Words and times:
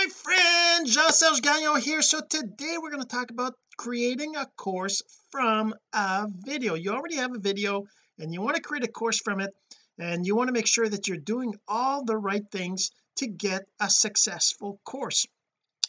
my 0.00 0.06
friend 0.06 0.86
Jean-Serge 0.86 1.42
Gagnon 1.42 1.78
here. 1.78 2.00
So 2.00 2.20
today 2.20 2.76
we're 2.80 2.90
going 2.90 3.02
to 3.02 3.08
talk 3.08 3.30
about 3.30 3.54
creating 3.76 4.34
a 4.34 4.46
course 4.56 5.02
from 5.30 5.74
a 5.92 6.26
video. 6.26 6.74
You 6.74 6.92
already 6.92 7.16
have 7.16 7.34
a 7.34 7.38
video 7.38 7.84
and 8.18 8.32
you 8.32 8.40
want 8.40 8.56
to 8.56 8.62
create 8.62 8.84
a 8.84 8.88
course 8.88 9.18
from 9.18 9.40
it 9.40 9.50
and 9.98 10.26
you 10.26 10.36
want 10.36 10.48
to 10.48 10.54
make 10.54 10.66
sure 10.66 10.88
that 10.88 11.06
you're 11.06 11.18
doing 11.18 11.54
all 11.68 12.02
the 12.02 12.16
right 12.16 12.44
things 12.50 12.92
to 13.16 13.26
get 13.26 13.66
a 13.78 13.90
successful 13.90 14.80
course. 14.84 15.26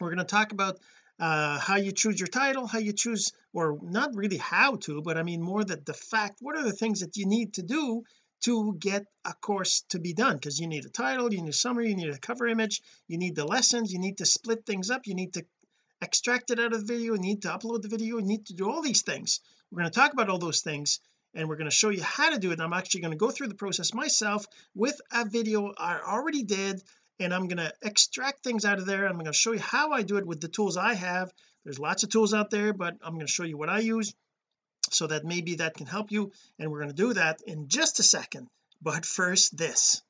We're 0.02 0.10
going 0.10 0.18
to 0.18 0.26
talk 0.26 0.52
about 0.52 0.78
uh, 1.18 1.60
how 1.60 1.78
you 1.78 1.92
choose 1.92 2.20
your 2.20 2.28
title 2.28 2.66
how 2.66 2.80
you 2.80 2.94
choose 2.94 3.32
or 3.54 3.78
not 3.84 4.16
really 4.16 4.38
how 4.38 4.76
to 4.78 5.04
but 5.04 5.18
I 5.18 5.24
mean 5.24 5.42
more 5.42 5.64
that 5.64 5.86
the 5.86 5.94
fact 5.94 6.40
what 6.42 6.58
are 6.58 6.64
the 6.64 6.74
things 6.74 7.02
that 7.02 7.16
you 7.16 7.28
need 7.28 7.54
to 7.54 7.62
do 7.62 8.04
to 8.42 8.76
get 8.80 9.06
a 9.26 9.34
course 9.34 9.84
to 9.90 10.00
be 10.00 10.14
done 10.14 10.36
because 10.36 10.60
you 10.60 10.68
need 10.68 10.86
a 10.86 10.90
title 10.90 11.34
you 11.34 11.42
need 11.42 11.50
a 11.50 11.54
summary 11.54 11.90
you 11.90 11.96
need 11.96 12.10
a 12.10 12.18
cover 12.18 12.48
image 12.48 12.82
you 13.08 13.18
need 13.18 13.36
the 13.36 13.46
lessons 13.46 13.94
you 13.94 14.00
need 14.00 14.18
to 14.18 14.26
split 14.26 14.66
things 14.66 14.90
up 14.90 15.06
you 15.06 15.16
need 15.16 15.34
to 15.34 15.46
extract 16.02 16.50
it 16.50 16.60
out 16.60 16.74
of 16.74 16.80
the 16.80 16.94
video 16.94 17.14
you 17.14 17.20
need 17.20 17.44
to 17.44 17.48
upload 17.48 17.82
the 17.82 17.88
video 17.88 18.18
you 18.18 18.26
need 18.26 18.46
to 18.48 18.54
do 18.54 18.70
all 18.70 18.82
these 18.82 19.04
things. 19.04 19.40
We're 19.72 19.82
going 19.82 19.92
to 19.92 20.00
talk 20.00 20.14
about 20.14 20.30
all 20.30 20.40
those 20.40 20.62
things 20.62 21.00
and 21.34 21.48
we're 21.48 21.56
going 21.56 21.70
to 21.70 21.76
show 21.76 21.90
you 21.90 22.04
how 22.04 22.32
to 22.32 22.40
do 22.40 22.52
it. 22.52 22.60
I'm 22.60 22.74
actually 22.74 23.02
going 23.02 23.12
to 23.12 23.18
go 23.18 23.32
through 23.32 23.48
the 23.48 23.56
process 23.56 23.94
myself 23.94 24.46
with 24.76 25.00
a 25.14 25.26
video 25.26 25.74
I 25.78 26.00
already 26.00 26.44
did 26.44 26.82
and 27.20 27.34
I'm 27.34 27.48
going 27.48 27.58
to 27.58 27.72
extract 27.84 28.44
things 28.44 28.66
out 28.66 28.80
of 28.80 28.86
there. 28.86 29.06
I'm 29.06 29.14
going 29.14 29.26
to 29.26 29.34
show 29.34 29.52
you 29.52 29.60
how 29.60 29.92
I 29.92 30.02
do 30.02 30.18
it 30.18 30.26
with 30.26 30.42
the 30.42 30.48
tools 30.48 30.76
I 30.76 30.96
have. 30.96 31.32
There's 31.64 31.80
lots 31.80 32.04
of 32.04 32.10
tools 32.10 32.34
out 32.34 32.50
there 32.50 32.74
but 32.74 32.96
I'm 33.04 33.14
going 33.14 33.28
to 33.28 33.32
show 33.32 33.44
you 33.44 33.58
what 33.58 33.70
I 33.70 33.80
use 33.80 34.14
so 34.94 35.08
that 35.08 35.26
maybe 35.26 35.56
that 35.56 35.76
can 35.76 35.86
help 35.86 36.12
you 36.12 36.32
and 36.60 36.72
we're 36.72 36.80
going 36.80 36.90
to 36.90 36.96
do 36.96 37.14
that 37.14 37.42
in 37.48 37.68
just 37.68 38.00
a 38.00 38.04
second. 38.04 38.48
But 38.82 39.06
first 39.06 39.58
this. 39.58 40.02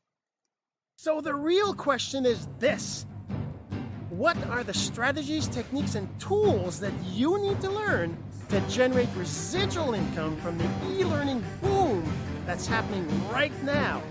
So 0.97 1.21
the 1.21 1.33
real 1.33 1.73
question 1.73 2.25
is 2.25 2.47
this. 2.59 3.05
What 4.09 4.37
are 4.47 4.63
the 4.63 4.73
strategies 4.73 5.47
techniques 5.47 5.95
and 5.95 6.07
tools 6.19 6.79
that 6.79 6.93
you 7.11 7.41
need 7.41 7.59
to 7.61 7.71
learn 7.71 8.17
to 8.49 8.59
generate 8.61 9.09
residual 9.15 9.93
income 9.93 10.37
from 10.37 10.57
the 10.57 10.69
e-learning 10.89 11.43
boom 11.61 12.03
that's 12.45 12.67
happening 12.67 13.07
right 13.29 13.53
now? 13.63 14.03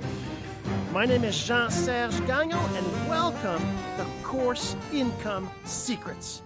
My 0.92 1.06
name 1.06 1.25
is 1.25 1.42
Jean-Serge 1.44 2.27
Gagnon 2.27 2.77
and 2.77 3.09
welcome 3.09 3.62
to 3.97 4.06
Course 4.22 4.75
Income 4.92 5.50
Secrets 5.64 6.42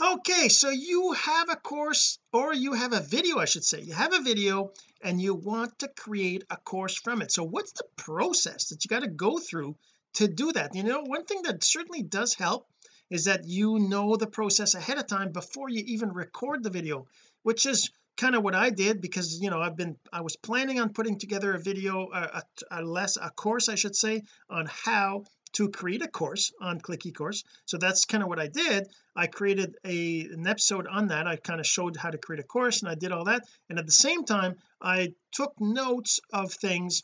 okay 0.00 0.48
so 0.48 0.70
you 0.70 1.12
have 1.12 1.48
a 1.50 1.56
course 1.56 2.18
or 2.32 2.54
you 2.54 2.72
have 2.72 2.92
a 2.92 3.00
video 3.00 3.38
I 3.38 3.44
should 3.44 3.64
say. 3.64 3.80
You 3.80 3.92
have 3.92 4.14
a 4.14 4.22
video 4.22 4.72
and 5.02 5.20
you 5.20 5.34
want 5.34 5.78
to 5.80 5.88
create 5.88 6.44
a 6.50 6.56
course 6.56 6.96
from 6.96 7.22
it. 7.22 7.32
So 7.32 7.44
what's 7.44 7.72
the 7.72 7.84
process 7.96 8.68
that 8.68 8.84
you 8.84 8.88
got 8.88 9.02
to 9.02 9.10
go 9.10 9.38
through 9.38 9.76
to 10.14 10.28
do 10.28 10.52
that? 10.52 10.74
You 10.74 10.84
know 10.84 11.02
one 11.02 11.24
thing 11.24 11.42
that 11.42 11.64
certainly 11.64 12.02
does 12.02 12.34
help 12.34 12.66
is 13.10 13.24
that 13.24 13.46
you 13.46 13.78
know 13.78 14.16
the 14.16 14.26
process 14.26 14.74
ahead 14.74 14.98
of 14.98 15.06
time 15.06 15.32
before 15.32 15.68
you 15.68 15.82
even 15.86 16.12
record 16.12 16.62
the 16.62 16.70
video 16.70 17.06
which 17.42 17.66
is 17.66 17.90
kind 18.16 18.34
of 18.34 18.42
what 18.42 18.54
I 18.54 18.70
did 18.70 19.00
because 19.00 19.40
you 19.40 19.50
know 19.50 19.60
I've 19.60 19.76
been 19.76 19.96
I 20.12 20.20
was 20.20 20.36
planning 20.36 20.80
on 20.80 20.92
putting 20.92 21.18
together 21.18 21.54
a 21.54 21.58
video 21.58 22.10
a, 22.12 22.42
a, 22.70 22.80
a 22.80 22.82
less 22.82 23.16
a 23.16 23.30
course 23.30 23.68
I 23.68 23.76
should 23.76 23.96
say 23.96 24.22
on 24.48 24.68
how 24.84 25.24
to 25.52 25.68
create 25.68 26.02
a 26.02 26.08
course 26.08 26.52
on 26.60 26.80
click 26.80 27.00
ecourse 27.00 27.44
so 27.64 27.78
that's 27.78 28.04
kind 28.04 28.22
of 28.22 28.28
what 28.28 28.40
I 28.40 28.48
did. 28.48 28.88
I 29.14 29.26
created 29.26 29.76
a 29.84 30.22
an 30.22 30.46
episode 30.46 30.86
on 30.86 31.08
that. 31.08 31.26
I 31.26 31.36
kind 31.36 31.60
of 31.60 31.66
showed 31.66 31.96
how 31.96 32.10
to 32.10 32.18
create 32.18 32.40
a 32.40 32.46
course 32.46 32.82
and 32.82 32.90
I 32.90 32.94
did 32.94 33.12
all 33.12 33.24
that. 33.24 33.46
And 33.68 33.78
at 33.78 33.86
the 33.86 33.92
same 33.92 34.24
time 34.24 34.56
I 34.80 35.14
took 35.32 35.54
notes 35.60 36.20
of 36.32 36.52
things 36.52 37.02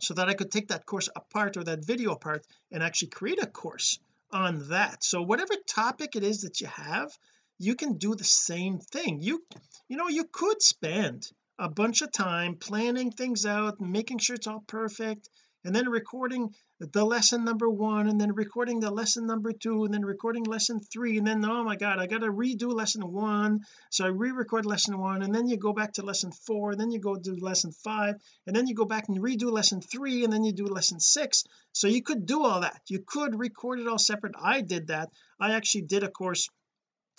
so 0.00 0.14
that 0.14 0.28
I 0.28 0.34
could 0.34 0.50
take 0.50 0.68
that 0.68 0.86
course 0.86 1.08
apart 1.14 1.56
or 1.56 1.64
that 1.64 1.84
video 1.84 2.12
apart 2.12 2.46
and 2.72 2.82
actually 2.82 3.08
create 3.08 3.42
a 3.42 3.46
course 3.46 3.98
on 4.32 4.68
that. 4.68 5.04
So 5.04 5.22
whatever 5.22 5.54
topic 5.66 6.16
it 6.16 6.24
is 6.24 6.42
that 6.42 6.60
you 6.60 6.66
have 6.66 7.10
you 7.58 7.76
can 7.76 7.98
do 7.98 8.14
the 8.14 8.24
same 8.24 8.78
thing. 8.78 9.20
You 9.20 9.42
you 9.88 9.96
know 9.96 10.08
you 10.08 10.24
could 10.24 10.60
spend 10.62 11.30
a 11.58 11.68
bunch 11.68 12.02
of 12.02 12.10
time 12.10 12.56
planning 12.56 13.12
things 13.12 13.46
out 13.46 13.80
making 13.80 14.18
sure 14.18 14.34
it's 14.34 14.48
all 14.48 14.64
perfect 14.66 15.28
and 15.64 15.74
then 15.74 15.88
recording 15.88 16.54
the 16.78 17.04
lesson 17.04 17.44
number 17.44 17.68
one 17.68 18.08
and 18.08 18.20
then 18.20 18.34
recording 18.34 18.80
the 18.80 18.90
lesson 18.90 19.26
number 19.26 19.52
two 19.52 19.84
and 19.84 19.94
then 19.94 20.04
recording 20.04 20.44
lesson 20.44 20.80
three 20.80 21.16
and 21.18 21.26
then 21.26 21.44
oh 21.44 21.64
my 21.64 21.76
god 21.76 21.98
I 21.98 22.06
got 22.06 22.20
to 22.20 22.32
redo 22.32 22.72
lesson 22.74 23.12
one. 23.12 23.60
So 23.90 24.04
I 24.04 24.08
re-record 24.08 24.66
lesson 24.66 24.98
one 24.98 25.22
and 25.22 25.34
then 25.34 25.48
you 25.48 25.56
go 25.56 25.72
back 25.72 25.94
to 25.94 26.02
lesson 26.02 26.32
four 26.32 26.72
and 26.72 26.80
then 26.80 26.90
you 26.90 26.98
go 26.98 27.16
do 27.16 27.36
lesson 27.36 27.72
five 27.72 28.16
and 28.46 28.54
then 28.54 28.66
you 28.66 28.74
go 28.74 28.84
back 28.84 29.08
and 29.08 29.18
redo 29.18 29.50
lesson 29.50 29.80
three 29.80 30.24
and 30.24 30.32
then 30.32 30.44
you 30.44 30.52
do 30.52 30.66
lesson 30.66 31.00
six. 31.00 31.44
So 31.72 31.88
you 31.88 32.02
could 32.02 32.26
do 32.26 32.44
all 32.44 32.60
that. 32.60 32.80
You 32.88 33.00
could 33.06 33.38
record 33.38 33.80
it 33.80 33.88
all 33.88 33.98
separate. 33.98 34.34
I 34.40 34.60
did 34.60 34.88
that. 34.88 35.10
I 35.40 35.54
actually 35.54 35.82
did 35.82 36.02
a 36.02 36.08
course 36.08 36.50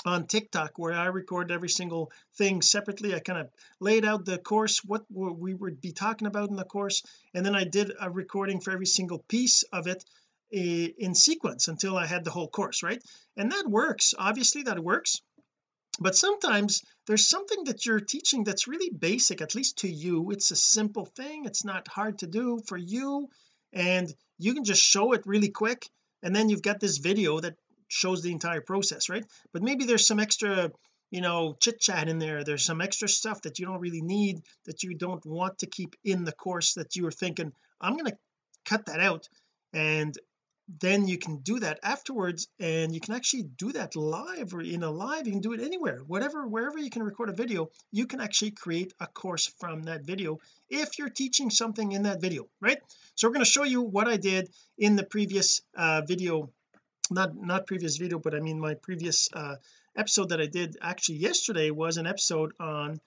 on 0.05 0.27
TikTok 0.27 0.77
where 0.77 0.93
I 0.93 1.05
record 1.07 1.51
every 1.51 1.69
single 1.69 2.11
thing 2.35 2.61
separately. 2.61 3.15
I 3.15 3.19
kind 3.19 3.39
of 3.39 3.49
laid 3.79 4.05
out 4.05 4.25
the 4.25 4.37
course 4.37 4.83
what 4.83 5.03
we 5.09 5.53
would 5.53 5.81
be 5.81 5.91
talking 5.91 6.27
about 6.27 6.49
in 6.49 6.55
the 6.55 6.63
course 6.63 7.03
and 7.33 7.45
then 7.45 7.55
I 7.55 7.63
did 7.63 7.91
a 7.99 8.09
recording 8.09 8.59
for 8.59 8.71
every 8.71 8.85
single 8.85 9.19
piece 9.19 9.63
of 9.73 9.87
it 9.87 10.03
eh, 10.53 10.89
in 10.97 11.15
sequence 11.15 11.67
until 11.67 11.97
I 11.97 12.05
had 12.05 12.23
the 12.23 12.31
whole 12.31 12.47
course 12.47 12.83
right? 12.83 13.01
And 13.35 13.51
that 13.51 13.67
works. 13.67 14.13
Obviously 14.17 14.63
that 14.63 14.79
works. 14.79 15.21
But 15.99 16.15
sometimes 16.15 16.83
there's 17.07 17.27
something 17.27 17.65
that 17.65 17.85
you're 17.85 18.01
teaching 18.01 18.43
that's 18.43 18.67
really 18.67 18.89
basic 18.89 19.41
at 19.41 19.55
least 19.55 19.79
to 19.79 19.87
you. 19.87 20.31
It's 20.31 20.51
a 20.51 20.55
simple 20.55 21.05
thing. 21.05 21.45
It's 21.45 21.63
not 21.63 21.87
hard 21.87 22.19
to 22.19 22.27
do 22.27 22.61
for 22.67 22.77
you. 22.77 23.29
And 23.71 24.13
you 24.37 24.53
can 24.53 24.65
just 24.65 24.81
show 24.81 25.13
it 25.13 25.25
really 25.25 25.49
quick. 25.49 25.87
And 26.21 26.35
then 26.35 26.49
you've 26.49 26.61
got 26.61 26.79
this 26.79 26.97
video 26.97 27.39
that 27.39 27.55
shows 27.87 28.21
the 28.21 28.31
entire 28.31 28.61
process 28.61 29.09
right? 29.09 29.25
But 29.53 29.63
maybe 29.63 29.85
there's 29.85 30.07
some 30.07 30.19
extra 30.19 30.71
you 31.11 31.21
know 31.21 31.55
chit 31.59 31.79
chat 31.79 32.07
in 32.07 32.19
there. 32.19 32.43
There's 32.43 32.65
some 32.65 32.81
extra 32.81 33.07
stuff 33.07 33.41
that 33.43 33.59
you 33.59 33.65
don't 33.65 33.79
really 33.79 34.01
need 34.01 34.41
that 34.65 34.83
you 34.83 34.95
don't 34.95 35.25
want 35.25 35.59
to 35.59 35.67
keep 35.67 35.95
in 36.03 36.23
the 36.23 36.31
course 36.31 36.73
that 36.75 36.95
you 36.95 37.07
are 37.07 37.11
thinking 37.11 37.53
I'm 37.79 37.93
going 37.93 38.11
to 38.11 38.17
cut 38.65 38.87
that 38.87 38.99
out 38.99 39.29
and 39.73 40.17
then 40.81 41.07
you 41.07 41.19
can 41.19 41.37
do 41.37 41.59
that 41.59 41.79
afterwards 41.83 42.47
and 42.59 42.93
you 42.93 42.99
can 42.99 43.13
actually 43.13 43.43
do 43.43 43.71
that 43.73 43.95
live 43.95 44.53
or 44.55 44.61
in 44.61 44.81
a 44.81 44.89
live 44.89 45.27
you 45.27 45.33
can 45.33 45.41
do 45.41 45.53
it 45.53 45.61
anywhere. 45.61 45.99
Whatever 45.99 46.47
wherever 46.47 46.79
you 46.79 46.89
can 46.89 47.03
record 47.03 47.29
a 47.29 47.33
video 47.33 47.69
you 47.91 48.07
can 48.07 48.19
actually 48.19 48.51
create 48.51 48.93
a 48.99 49.05
course 49.05 49.53
from 49.59 49.83
that 49.83 50.03
video 50.03 50.39
if 50.69 50.97
you're 50.97 51.09
teaching 51.09 51.51
something 51.51 51.91
in 51.91 52.03
that 52.03 52.21
video 52.21 52.47
right? 52.61 52.79
So 53.13 53.27
we're 53.27 53.33
going 53.33 53.45
to 53.45 53.51
show 53.51 53.63
you 53.63 53.83
what 53.83 54.07
I 54.07 54.17
did 54.17 54.49
in 54.77 54.95
the 54.95 55.03
previous 55.03 55.61
uh, 55.77 56.01
video 56.01 56.49
not 57.11 57.35
not 57.35 57.67
previous 57.67 57.97
video 57.97 58.19
but 58.19 58.33
I 58.33 58.39
mean 58.39 58.59
my 58.59 58.75
previous 58.75 59.29
uh 59.33 59.55
episode 59.95 60.29
that 60.29 60.41
I 60.41 60.47
did 60.47 60.77
actually 60.81 61.17
yesterday 61.17 61.71
was 61.71 61.97
an 61.97 62.07
episode 62.07 62.53
on 62.59 62.99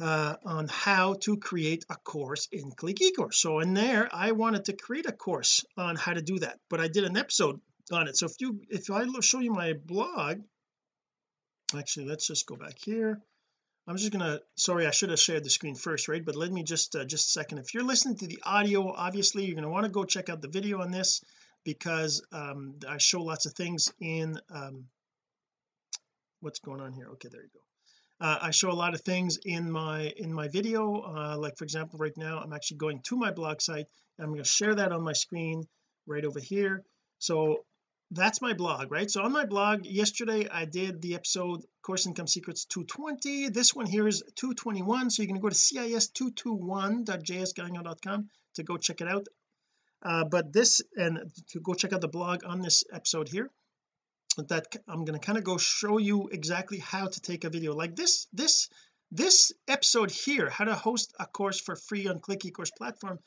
uh 0.00 0.36
on 0.44 0.68
how 0.68 1.14
to 1.14 1.36
create 1.36 1.84
a 1.90 1.96
course 1.96 2.48
in 2.52 2.72
click 2.72 2.98
ecourse 3.00 3.34
so 3.34 3.60
in 3.60 3.74
there 3.74 4.08
I 4.12 4.32
wanted 4.32 4.66
to 4.66 4.72
create 4.72 5.06
a 5.06 5.12
course 5.12 5.64
on 5.76 5.96
how 5.96 6.14
to 6.14 6.22
do 6.22 6.38
that 6.40 6.58
but 6.68 6.80
I 6.80 6.88
did 6.88 7.04
an 7.04 7.16
episode 7.16 7.60
on 7.92 8.08
it. 8.08 8.16
So 8.16 8.26
if 8.26 8.34
you 8.40 8.60
if 8.68 8.90
I 8.90 9.04
show 9.20 9.40
you 9.40 9.52
my 9.52 9.72
blog 9.72 10.40
actually 11.76 12.06
let's 12.06 12.26
just 12.26 12.46
go 12.46 12.56
back 12.56 12.76
here. 12.78 13.20
I'm 13.86 13.96
just 13.96 14.12
gonna 14.12 14.40
sorry 14.56 14.86
I 14.86 14.90
should 14.90 15.10
have 15.10 15.18
shared 15.18 15.44
the 15.44 15.50
screen 15.50 15.74
first 15.74 16.08
right? 16.08 16.24
But 16.24 16.36
let 16.36 16.52
me 16.52 16.62
just 16.62 16.94
uh, 16.94 17.04
just 17.04 17.28
a 17.28 17.30
second. 17.30 17.58
If 17.58 17.74
you're 17.74 17.84
listening 17.84 18.16
to 18.18 18.26
the 18.26 18.40
audio 18.44 18.92
obviously 18.92 19.44
you're 19.44 19.60
to 19.60 19.68
want 19.68 19.84
to 19.84 19.90
go 19.90 20.04
check 20.04 20.28
out 20.28 20.40
the 20.40 20.48
video 20.48 20.80
on 20.80 20.90
this 20.90 21.22
because 21.64 22.22
um 22.32 22.74
I 22.88 22.98
show 22.98 23.22
lots 23.22 23.46
of 23.46 23.52
things 23.52 23.92
in 24.00 24.38
um 24.50 24.86
what's 26.40 26.58
going 26.60 26.80
on 26.80 26.92
here? 26.92 27.08
Okay 27.12 27.28
there 27.30 27.42
you 27.42 27.50
go. 27.52 27.60
Uh, 28.22 28.38
I 28.42 28.50
show 28.50 28.70
a 28.70 28.72
lot 28.72 28.92
of 28.94 29.00
things 29.00 29.38
in 29.44 29.70
my 29.70 30.12
in 30.16 30.32
my 30.32 30.48
video 30.48 31.02
uh, 31.02 31.36
like 31.38 31.56
for 31.56 31.64
example 31.64 31.98
right 31.98 32.16
now 32.16 32.38
I'm 32.38 32.52
actually 32.52 32.78
going 32.78 33.00
to 33.04 33.16
my 33.16 33.30
blog 33.30 33.62
site 33.62 33.86
and 34.18 34.24
I'm 34.24 34.30
going 34.30 34.44
to 34.44 34.48
share 34.48 34.74
that 34.74 34.92
on 34.92 35.02
my 35.02 35.14
screen 35.14 35.66
right 36.06 36.24
over 36.24 36.40
here. 36.40 36.82
So 37.18 37.64
that's 38.10 38.42
my 38.42 38.52
blog 38.52 38.90
right? 38.90 39.10
So 39.10 39.22
on 39.22 39.32
my 39.32 39.46
blog 39.46 39.86
yesterday 39.86 40.46
I 40.50 40.66
did 40.66 41.00
the 41.00 41.14
episode 41.14 41.64
course 41.82 42.06
income 42.06 42.26
secrets 42.26 42.66
220 42.66 43.48
this 43.48 43.74
one 43.74 43.86
here 43.86 44.06
is 44.06 44.22
221 44.36 45.08
so 45.10 45.22
you're 45.22 45.28
going 45.28 45.40
to 45.40 45.42
go 45.42 45.48
to 45.48 45.54
cis221.jsgagnon.com 45.54 48.28
to 48.54 48.62
go 48.62 48.76
check 48.76 49.00
it 49.00 49.08
out 49.08 49.26
uh, 50.02 50.24
but 50.24 50.52
this 50.52 50.82
and 50.96 51.30
to 51.48 51.60
go 51.60 51.74
check 51.74 51.92
out 51.92 52.00
the 52.00 52.08
blog 52.08 52.44
on 52.44 52.60
this 52.60 52.84
episode 52.92 53.28
here 53.28 53.50
that 54.48 54.76
I'm 54.88 55.04
going 55.04 55.18
to 55.18 55.24
kind 55.24 55.38
of 55.38 55.44
go 55.44 55.58
show 55.58 55.98
you 55.98 56.28
exactly 56.28 56.78
how 56.78 57.06
to 57.06 57.20
take 57.20 57.44
a 57.44 57.50
video 57.50 57.74
like 57.74 57.96
this 57.96 58.26
this 58.32 58.68
this 59.10 59.52
episode 59.66 60.10
here 60.10 60.48
how 60.48 60.64
to 60.64 60.74
host 60.74 61.12
a 61.18 61.26
course 61.26 61.60
for 61.60 61.74
free 61.76 62.06
on 62.06 62.20
click 62.20 62.40
ecourse 62.40 62.70
platform. 62.76 63.18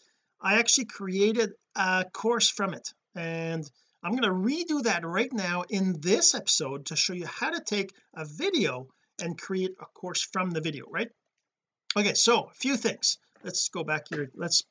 I 0.41 0.59
actually 0.59 0.85
created 0.85 1.51
a 1.75 2.05
course 2.11 2.49
from 2.49 2.73
it 2.73 2.93
and 3.15 3.69
I'm 4.03 4.15
going 4.15 4.23
to 4.23 4.29
redo 4.29 4.83
that 4.83 5.05
right 5.05 5.31
now 5.31 5.63
in 5.69 6.01
this 6.01 6.35
episode 6.35 6.87
to 6.87 6.95
show 6.95 7.13
you 7.13 7.25
how 7.25 7.51
to 7.51 7.61
take 7.61 7.93
a 8.13 8.25
video 8.25 8.87
and 9.21 9.37
create 9.37 9.71
a 9.79 9.85
course 9.85 10.21
from 10.21 10.51
the 10.51 10.61
video 10.61 10.85
right? 10.89 11.09
Okay 11.95 12.13
so 12.13 12.45
a 12.45 12.53
few 12.53 12.77
things. 12.77 13.17
Let's 13.43 13.67
go 13.69 13.83
back 13.83 14.07
here. 14.09 14.31
Let's 14.35 14.63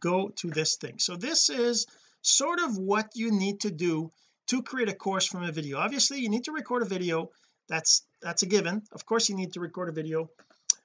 go 0.00 0.28
to 0.36 0.50
this 0.50 0.76
thing. 0.76 0.98
So 0.98 1.16
this 1.16 1.50
is 1.50 1.86
sort 2.22 2.60
of 2.60 2.78
what 2.78 3.10
you 3.14 3.30
need 3.30 3.60
to 3.60 3.70
do 3.70 4.10
to 4.48 4.62
create 4.62 4.88
a 4.88 4.94
course 4.94 5.26
from 5.26 5.44
a 5.44 5.52
video. 5.52 5.78
Obviously 5.78 6.20
you 6.20 6.28
need 6.28 6.44
to 6.44 6.52
record 6.52 6.82
a 6.82 6.86
video. 6.86 7.30
That's 7.68 8.02
that's 8.20 8.42
a 8.42 8.46
given. 8.46 8.82
Of 8.92 9.06
course 9.06 9.28
you 9.28 9.36
need 9.36 9.54
to 9.54 9.60
record 9.60 9.88
a 9.88 9.92
video. 9.92 10.30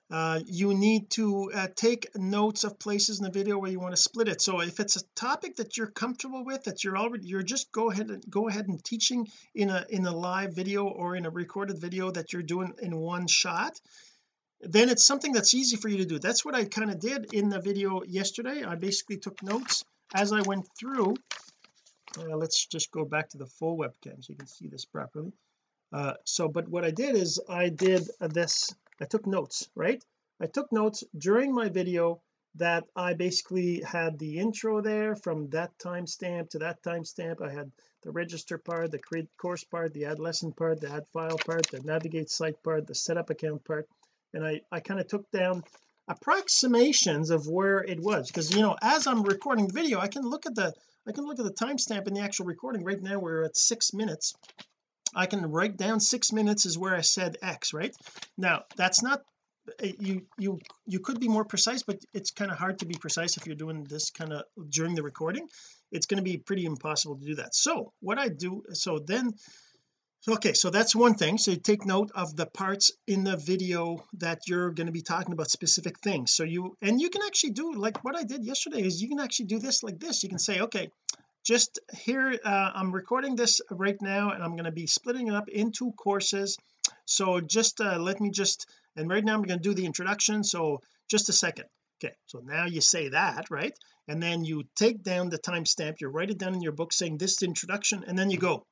Uh, 0.10 0.40
you 0.46 0.74
need 0.74 1.10
to 1.10 1.52
uh, 1.54 1.68
take 1.76 2.08
notes 2.16 2.64
of 2.64 2.80
places 2.80 3.20
in 3.20 3.26
the 3.26 3.32
video 3.32 3.58
where 3.58 3.70
you 3.70 3.80
want 3.80 3.94
to 3.94 4.02
split 4.02 4.30
it. 4.30 4.42
So 4.42 4.62
if 4.62 4.80
it's 4.80 4.96
a 4.96 5.04
topic 5.16 5.58
that 5.58 5.76
you're 5.76 5.92
comfortable 5.92 6.46
with 6.46 6.64
that 6.64 6.84
you're 6.84 6.98
already 6.98 7.28
you're 7.28 7.44
just 7.44 7.72
go 7.74 7.92
ahead 7.92 8.10
and 8.10 8.24
go 8.30 8.48
ahead 8.48 8.68
and 8.70 8.82
teaching 8.84 9.28
in 9.54 9.70
a 9.70 9.86
in 9.90 10.06
a 10.06 10.16
live 10.16 10.56
video 10.56 10.88
or 10.88 11.16
in 11.16 11.26
a 11.26 11.30
recorded 11.30 11.78
video 11.80 12.10
that 12.12 12.32
you're 12.32 12.42
doing 12.42 12.74
in 12.82 12.96
one 12.96 13.28
shot 13.28 13.80
then 14.62 14.90
it's 14.90 15.06
something 15.06 15.34
that's 15.34 15.54
easy 15.54 15.78
for 15.78 15.88
you 15.88 15.98
to 15.98 16.06
do. 16.06 16.20
That's 16.20 16.44
what 16.44 16.56
I 16.56 16.66
kind 16.66 16.90
of 16.90 17.00
did 17.00 17.34
in 17.34 17.50
the 17.50 17.60
video 17.60 18.02
yesterday. 18.04 18.64
I 18.64 18.76
basically 18.76 19.18
took 19.18 19.44
notes 19.44 19.84
as 20.14 20.34
I 20.34 20.42
went 20.42 20.68
through. 20.80 21.16
Uh, 22.18 22.36
let's 22.36 22.66
just 22.66 22.92
go 22.92 23.06
back 23.06 23.30
to 23.30 23.38
the 23.38 23.46
full 23.46 23.78
webcam 23.78 24.24
so 24.24 24.34
you 24.34 24.36
can 24.36 24.48
see 24.48 24.68
this 24.68 24.86
properly. 24.86 25.32
Uh, 25.94 26.14
so 26.26 26.48
but 26.48 26.68
what 26.68 26.84
I 26.84 26.92
did 26.92 27.16
is 27.16 27.40
I 27.48 27.70
did 27.70 28.10
this 28.20 28.74
I 29.00 29.06
took 29.06 29.28
notes 29.28 29.70
right? 29.76 30.04
I 30.40 30.48
took 30.48 30.72
notes 30.72 31.04
during 31.18 31.54
my 31.54 31.70
video 31.70 32.22
that 32.56 32.86
I 32.96 33.14
basically 33.14 33.82
had 33.82 34.18
the 34.18 34.40
intro 34.40 34.82
there 34.82 35.16
from 35.16 35.50
that 35.50 35.78
timestamp 35.78 36.50
to 36.50 36.60
that 36.60 36.82
timestamp. 36.82 37.42
I 37.42 37.52
had 37.52 37.72
the 38.02 38.12
register 38.12 38.58
part 38.58 38.92
the 38.92 39.00
create 39.00 39.30
course 39.38 39.64
part 39.64 39.94
the 39.94 40.06
add 40.06 40.20
lesson 40.20 40.52
part 40.52 40.82
the 40.82 40.92
add 40.92 41.06
file 41.14 41.38
part 41.38 41.68
the 41.68 41.82
navigate 41.82 42.30
site 42.30 42.62
part 42.64 42.88
the 42.88 42.96
setup 42.96 43.30
account 43.30 43.64
part 43.64 43.88
and 44.38 44.48
I 44.48 44.62
I 44.72 44.80
kind 44.80 45.00
of 45.00 45.08
took 45.08 45.30
down 45.32 45.64
approximations 46.08 47.32
of 47.32 47.48
where 47.48 47.80
it 47.80 48.00
was 48.00 48.28
because 48.28 48.56
you 48.56 48.62
know 48.62 48.78
as 48.82 49.08
I'm 49.08 49.24
recording 49.24 49.70
video 49.70 50.00
I 50.00 50.08
can 50.08 50.24
look 50.24 50.46
at 50.46 50.56
the 50.56 50.74
I 51.08 51.12
can 51.12 51.26
look 51.26 51.40
at 51.40 51.46
the 51.46 51.54
timestamp 51.54 52.08
in 52.08 52.14
the 52.14 52.22
actual 52.22 52.46
recording. 52.46 52.84
Right 52.84 53.02
now 53.02 53.20
we're 53.20 53.44
at 53.44 53.58
six 53.58 53.94
minutes. 53.94 54.34
I 55.16 55.26
can 55.26 55.52
write 55.52 55.78
down 55.78 56.00
six 56.00 56.32
minutes 56.32 56.66
is 56.66 56.78
where 56.78 56.96
I 56.96 57.02
said 57.02 57.38
X 57.42 57.74
right? 57.74 57.96
Now 58.38 58.64
that's 58.78 59.02
not 59.02 59.22
eh, 59.80 59.94
you 60.00 60.28
you 60.38 60.60
you 60.86 61.00
could 61.00 61.20
be 61.20 61.28
more 61.28 61.46
precise 61.46 61.84
but 61.84 62.00
it's 62.14 62.32
kind 62.32 62.52
of 62.52 62.58
hard 62.58 62.80
to 62.80 62.86
be 62.86 62.96
precise 62.96 63.38
if 63.38 63.46
you're 63.46 63.56
doing 63.56 63.84
this 63.84 64.12
kind 64.12 64.32
of 64.32 64.44
during 64.70 64.96
the 64.96 65.04
recording. 65.04 65.48
It's 65.92 66.06
going 66.06 66.18
to 66.18 66.30
be 66.32 66.38
pretty 66.38 66.66
impossible 66.66 67.18
to 67.18 67.26
do 67.26 67.36
that. 67.36 67.56
So 67.56 67.94
what 68.02 68.20
I 68.20 68.28
do 68.28 68.64
so 68.74 69.00
then 69.00 69.34
okay 70.28 70.54
so 70.54 70.70
that's 70.70 70.96
one 70.96 71.14
thing. 71.14 71.38
So 71.38 71.52
you 71.52 71.58
take 71.58 71.86
note 71.86 72.12
of 72.16 72.36
the 72.36 72.46
parts 72.46 72.92
in 73.06 73.24
the 73.24 73.38
video 73.38 74.04
that 74.18 74.48
you're 74.48 74.72
going 74.72 74.88
to 74.88 74.94
be 74.94 75.02
talking 75.02 75.34
about 75.34 75.52
specific 75.52 76.00
things. 76.00 76.34
So 76.34 76.44
you 76.44 76.76
and 76.82 77.00
you 77.00 77.10
can 77.10 77.22
actually 77.24 77.52
do 77.52 77.74
like 77.76 78.04
what 78.04 78.16
I 78.16 78.24
did 78.24 78.44
yesterday 78.44 78.82
is 78.82 79.02
you 79.02 79.10
can 79.10 79.20
actually 79.20 79.46
do 79.46 79.60
this 79.60 79.84
like 79.84 80.00
this. 80.00 80.24
You 80.24 80.30
can 80.30 80.40
say 80.40 80.62
okay 80.62 80.90
just 81.46 81.80
here 81.94 82.38
uh, 82.44 82.72
I'm 82.76 82.92
recording 82.92 83.36
this 83.36 83.62
right 83.72 84.00
now 84.02 84.32
and 84.32 84.44
I'm 84.44 84.52
going 84.52 84.66
to 84.66 84.72
be 84.72 84.88
splitting 84.88 85.28
it 85.28 85.34
up 85.34 85.48
into 85.50 85.92
courses. 85.94 86.58
So 87.06 87.40
just 87.40 87.80
uh, 87.80 87.98
let 87.98 88.20
me 88.20 88.32
just 88.32 88.68
and 88.96 89.10
right 89.10 89.24
now 89.24 89.34
I'm 89.34 89.44
going 89.44 89.60
to 89.60 89.70
do 89.70 89.74
the 89.74 89.86
introduction. 89.86 90.44
So 90.44 90.82
just 91.10 91.30
a 91.30 91.34
second. 91.34 91.66
Okay 92.04 92.14
so 92.26 92.40
now 92.40 92.66
you 92.66 92.82
say 92.82 93.10
that 93.10 93.50
right? 93.50 93.74
And 94.10 94.24
then 94.24 94.46
you 94.46 94.64
take 94.76 95.04
down 95.04 95.30
the 95.30 95.40
timestamp. 95.40 96.02
You 96.02 96.08
write 96.08 96.32
it 96.32 96.38
down 96.38 96.54
in 96.54 96.62
your 96.62 96.72
book 96.72 96.92
saying 96.92 97.18
this 97.18 97.34
is 97.34 97.44
introduction 97.44 98.04
and 98.08 98.18
then 98.18 98.30
you 98.30 98.38
go 98.38 98.66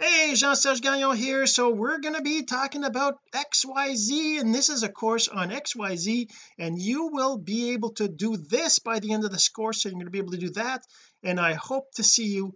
hey 0.00 0.34
Jean-Serge 0.34 0.80
Gagnon 0.80 1.16
here. 1.16 1.46
So 1.46 1.70
we're 1.70 1.98
going 1.98 2.14
to 2.14 2.22
be 2.22 2.44
talking 2.44 2.84
about 2.84 3.18
XYZ 3.34 4.40
and 4.40 4.54
this 4.54 4.68
is 4.68 4.82
a 4.82 4.88
course 4.88 5.28
on 5.28 5.50
XYZ 5.50 6.30
and 6.58 6.80
you 6.80 7.08
will 7.12 7.36
be 7.38 7.72
able 7.72 7.90
to 7.94 8.08
do 8.08 8.36
this 8.36 8.78
by 8.78 9.00
the 9.00 9.12
end 9.12 9.24
of 9.24 9.32
this 9.32 9.48
course 9.48 9.82
so 9.82 9.88
you're 9.88 9.94
going 9.94 10.06
to 10.06 10.10
be 10.10 10.18
able 10.18 10.32
to 10.32 10.38
do 10.38 10.50
that 10.50 10.82
and 11.22 11.38
I 11.38 11.54
hope 11.54 11.92
to 11.96 12.02
see 12.02 12.26
you 12.26 12.54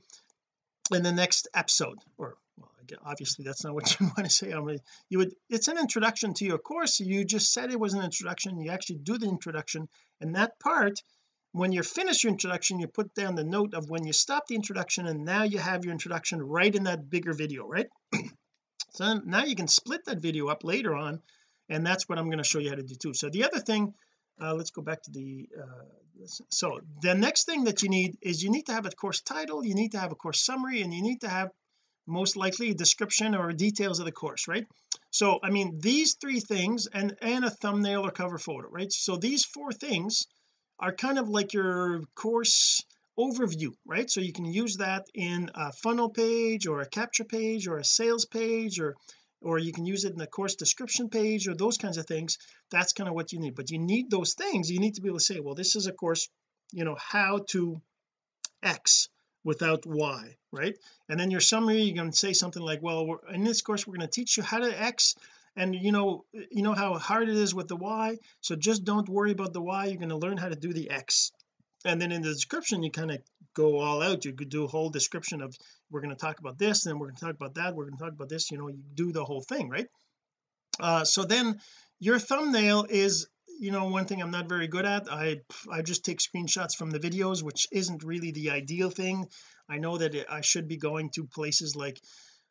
in 0.94 1.02
the 1.02 1.12
next 1.12 1.48
episode. 1.54 1.98
Or 2.16 2.36
well, 2.56 2.70
obviously 3.04 3.44
that's 3.44 3.64
not 3.64 3.74
what 3.74 3.96
you 4.00 4.06
want 4.06 4.24
to 4.24 4.30
say. 4.30 4.52
I 4.52 4.60
mean 4.60 4.80
you 5.08 5.18
would 5.18 5.34
it's 5.50 5.68
an 5.68 5.78
introduction 5.78 6.34
to 6.34 6.44
your 6.44 6.58
course. 6.58 7.00
You 7.00 7.24
just 7.24 7.52
said 7.52 7.70
it 7.70 7.80
was 7.80 7.94
an 7.94 8.02
introduction. 8.02 8.60
You 8.60 8.70
actually 8.70 9.00
do 9.02 9.18
the 9.18 9.28
introduction 9.28 9.88
and 10.20 10.36
that 10.36 10.58
part 10.58 11.02
when 11.56 11.72
you're 11.72 11.82
finished 11.82 12.22
your 12.22 12.32
introduction 12.32 12.78
you 12.78 12.86
put 12.86 13.14
down 13.14 13.34
the 13.34 13.42
note 13.42 13.72
of 13.72 13.88
when 13.88 14.04
you 14.04 14.12
stop 14.12 14.46
the 14.46 14.54
introduction 14.54 15.06
and 15.06 15.24
now 15.24 15.42
you 15.42 15.58
have 15.58 15.84
your 15.84 15.92
introduction 15.92 16.42
right 16.42 16.74
in 16.74 16.84
that 16.84 17.08
bigger 17.08 17.32
video 17.32 17.66
right? 17.66 17.88
So 18.92 19.20
now 19.26 19.44
you 19.44 19.54
can 19.54 19.68
split 19.68 20.06
that 20.06 20.22
video 20.22 20.48
up 20.48 20.64
later 20.64 20.94
on 20.94 21.20
and 21.68 21.86
that's 21.86 22.08
what 22.08 22.18
I'm 22.18 22.26
going 22.26 22.38
to 22.38 22.50
show 22.50 22.58
you 22.58 22.70
how 22.70 22.76
to 22.76 22.82
do 22.82 22.94
too. 22.94 23.12
So 23.12 23.28
the 23.28 23.44
other 23.44 23.58
thing 23.58 23.92
uh, 24.40 24.54
let's 24.54 24.70
go 24.70 24.80
back 24.80 25.02
to 25.02 25.10
the 25.10 25.48
uh, 25.62 26.26
so 26.50 26.80
the 27.02 27.14
next 27.14 27.44
thing 27.44 27.64
that 27.64 27.82
you 27.82 27.90
need 27.90 28.16
is 28.22 28.42
you 28.42 28.50
need 28.50 28.66
to 28.66 28.72
have 28.72 28.86
a 28.86 28.90
course 28.90 29.20
title 29.20 29.64
you 29.64 29.74
need 29.74 29.92
to 29.92 29.98
have 29.98 30.12
a 30.12 30.14
course 30.14 30.44
summary 30.44 30.82
and 30.82 30.92
you 30.94 31.02
need 31.02 31.20
to 31.22 31.28
have 31.28 31.50
most 32.06 32.36
likely 32.36 32.70
a 32.70 32.74
description 32.74 33.34
or 33.34 33.52
details 33.52 33.98
of 33.98 34.06
the 34.06 34.12
course 34.12 34.46
right? 34.46 34.66
So 35.10 35.38
I 35.42 35.50
mean 35.50 35.78
these 35.80 36.16
three 36.20 36.40
things 36.40 36.86
and 36.86 37.16
and 37.22 37.44
a 37.44 37.50
thumbnail 37.50 38.06
or 38.06 38.10
cover 38.10 38.38
photo 38.38 38.68
right? 38.68 38.92
So 38.92 39.16
these 39.16 39.44
four 39.44 39.72
things 39.72 40.26
are 40.78 40.92
kind 40.92 41.18
of 41.18 41.28
like 41.28 41.52
your 41.52 42.02
course 42.14 42.84
overview 43.18 43.72
right? 43.86 44.10
So 44.10 44.20
you 44.20 44.32
can 44.32 44.44
use 44.44 44.76
that 44.76 45.06
in 45.14 45.50
a 45.54 45.72
funnel 45.72 46.10
page 46.10 46.66
or 46.66 46.80
a 46.80 46.86
capture 46.88 47.24
page 47.24 47.66
or 47.66 47.78
a 47.78 47.84
sales 47.84 48.26
page 48.26 48.78
or 48.78 48.94
or 49.40 49.58
you 49.58 49.72
can 49.72 49.86
use 49.86 50.04
it 50.04 50.12
in 50.12 50.18
the 50.18 50.26
course 50.26 50.54
description 50.54 51.08
page 51.08 51.46
or 51.46 51.54
those 51.54 51.76
kinds 51.76 51.98
of 51.98 52.06
things. 52.06 52.38
That's 52.70 52.92
kind 52.92 53.08
of 53.08 53.14
what 53.14 53.32
you 53.32 53.38
need. 53.38 53.54
But 53.54 53.70
you 53.70 53.78
need 53.78 54.10
those 54.10 54.34
things. 54.34 54.70
You 54.70 54.80
need 54.80 54.94
to 54.94 55.00
be 55.00 55.08
able 55.08 55.18
to 55.18 55.24
say 55.24 55.40
well 55.40 55.54
this 55.54 55.76
is 55.76 55.86
a 55.86 55.92
course 55.92 56.28
you 56.72 56.84
know 56.84 56.96
how 56.98 57.44
to 57.50 57.80
X 58.62 59.08
without 59.44 59.86
Y 59.86 60.36
right? 60.52 60.76
And 61.08 61.18
then 61.18 61.30
your 61.30 61.40
summary 61.40 61.82
you 61.82 61.94
can 61.94 62.12
say 62.12 62.32
something 62.32 62.62
like 62.62 62.82
well 62.82 63.20
in 63.32 63.44
this 63.44 63.62
course 63.62 63.86
we're 63.86 63.96
going 63.96 64.08
to 64.08 64.20
teach 64.20 64.36
you 64.36 64.42
how 64.42 64.58
to 64.58 64.82
X 64.82 65.14
and 65.56 65.74
you 65.74 65.90
know 65.90 66.24
you 66.32 66.62
know 66.62 66.74
how 66.74 66.94
hard 66.98 67.28
it 67.28 67.36
is 67.36 67.54
with 67.54 67.68
the 67.68 67.76
Y? 67.76 68.18
So 68.40 68.54
just 68.56 68.84
don't 68.84 69.08
worry 69.08 69.32
about 69.32 69.52
the 69.52 69.62
Y. 69.62 69.86
You're 69.86 69.96
going 69.98 70.10
to 70.10 70.16
learn 70.16 70.36
how 70.36 70.48
to 70.48 70.56
do 70.56 70.72
the 70.72 70.90
X. 70.90 71.32
And 71.84 72.00
then 72.00 72.12
in 72.12 72.22
the 72.22 72.32
description 72.32 72.82
you 72.82 72.90
kind 72.90 73.10
of 73.10 73.18
go 73.54 73.78
all 73.78 74.02
out. 74.02 74.24
You 74.24 74.34
could 74.34 74.50
do 74.50 74.64
a 74.64 74.68
whole 74.68 74.90
description 74.90 75.40
of 75.40 75.56
we're 75.90 76.02
going 76.02 76.14
to 76.14 76.20
talk 76.20 76.38
about 76.40 76.58
this 76.58 76.84
then 76.84 76.98
we're 76.98 77.06
going 77.06 77.16
to 77.16 77.24
talk 77.24 77.34
about 77.34 77.54
that 77.54 77.74
we're 77.74 77.86
going 77.86 77.96
to 77.96 78.04
talk 78.04 78.12
about 78.12 78.28
this. 78.28 78.50
You 78.50 78.58
know 78.58 78.68
you 78.68 78.82
do 78.94 79.12
the 79.12 79.24
whole 79.24 79.42
thing 79.42 79.68
right? 79.68 79.88
Uh 80.78 81.04
so 81.04 81.24
then 81.24 81.60
your 81.98 82.18
thumbnail 82.18 82.86
is 82.88 83.26
you 83.58 83.70
know 83.70 83.86
one 83.86 84.04
thing 84.04 84.20
I'm 84.20 84.30
not 84.30 84.48
very 84.48 84.68
good 84.68 84.84
at. 84.84 85.10
I 85.10 85.40
I 85.72 85.80
just 85.80 86.04
take 86.04 86.18
screenshots 86.18 86.76
from 86.76 86.90
the 86.90 87.00
videos 87.00 87.42
which 87.42 87.66
isn't 87.72 88.04
really 88.04 88.32
the 88.32 88.50
ideal 88.50 88.90
thing. 88.90 89.26
I 89.68 89.78
know 89.78 89.96
that 89.98 90.14
it, 90.14 90.26
I 90.30 90.42
should 90.42 90.68
be 90.68 90.76
going 90.76 91.10
to 91.14 91.24
places 91.24 91.74
like 91.74 91.98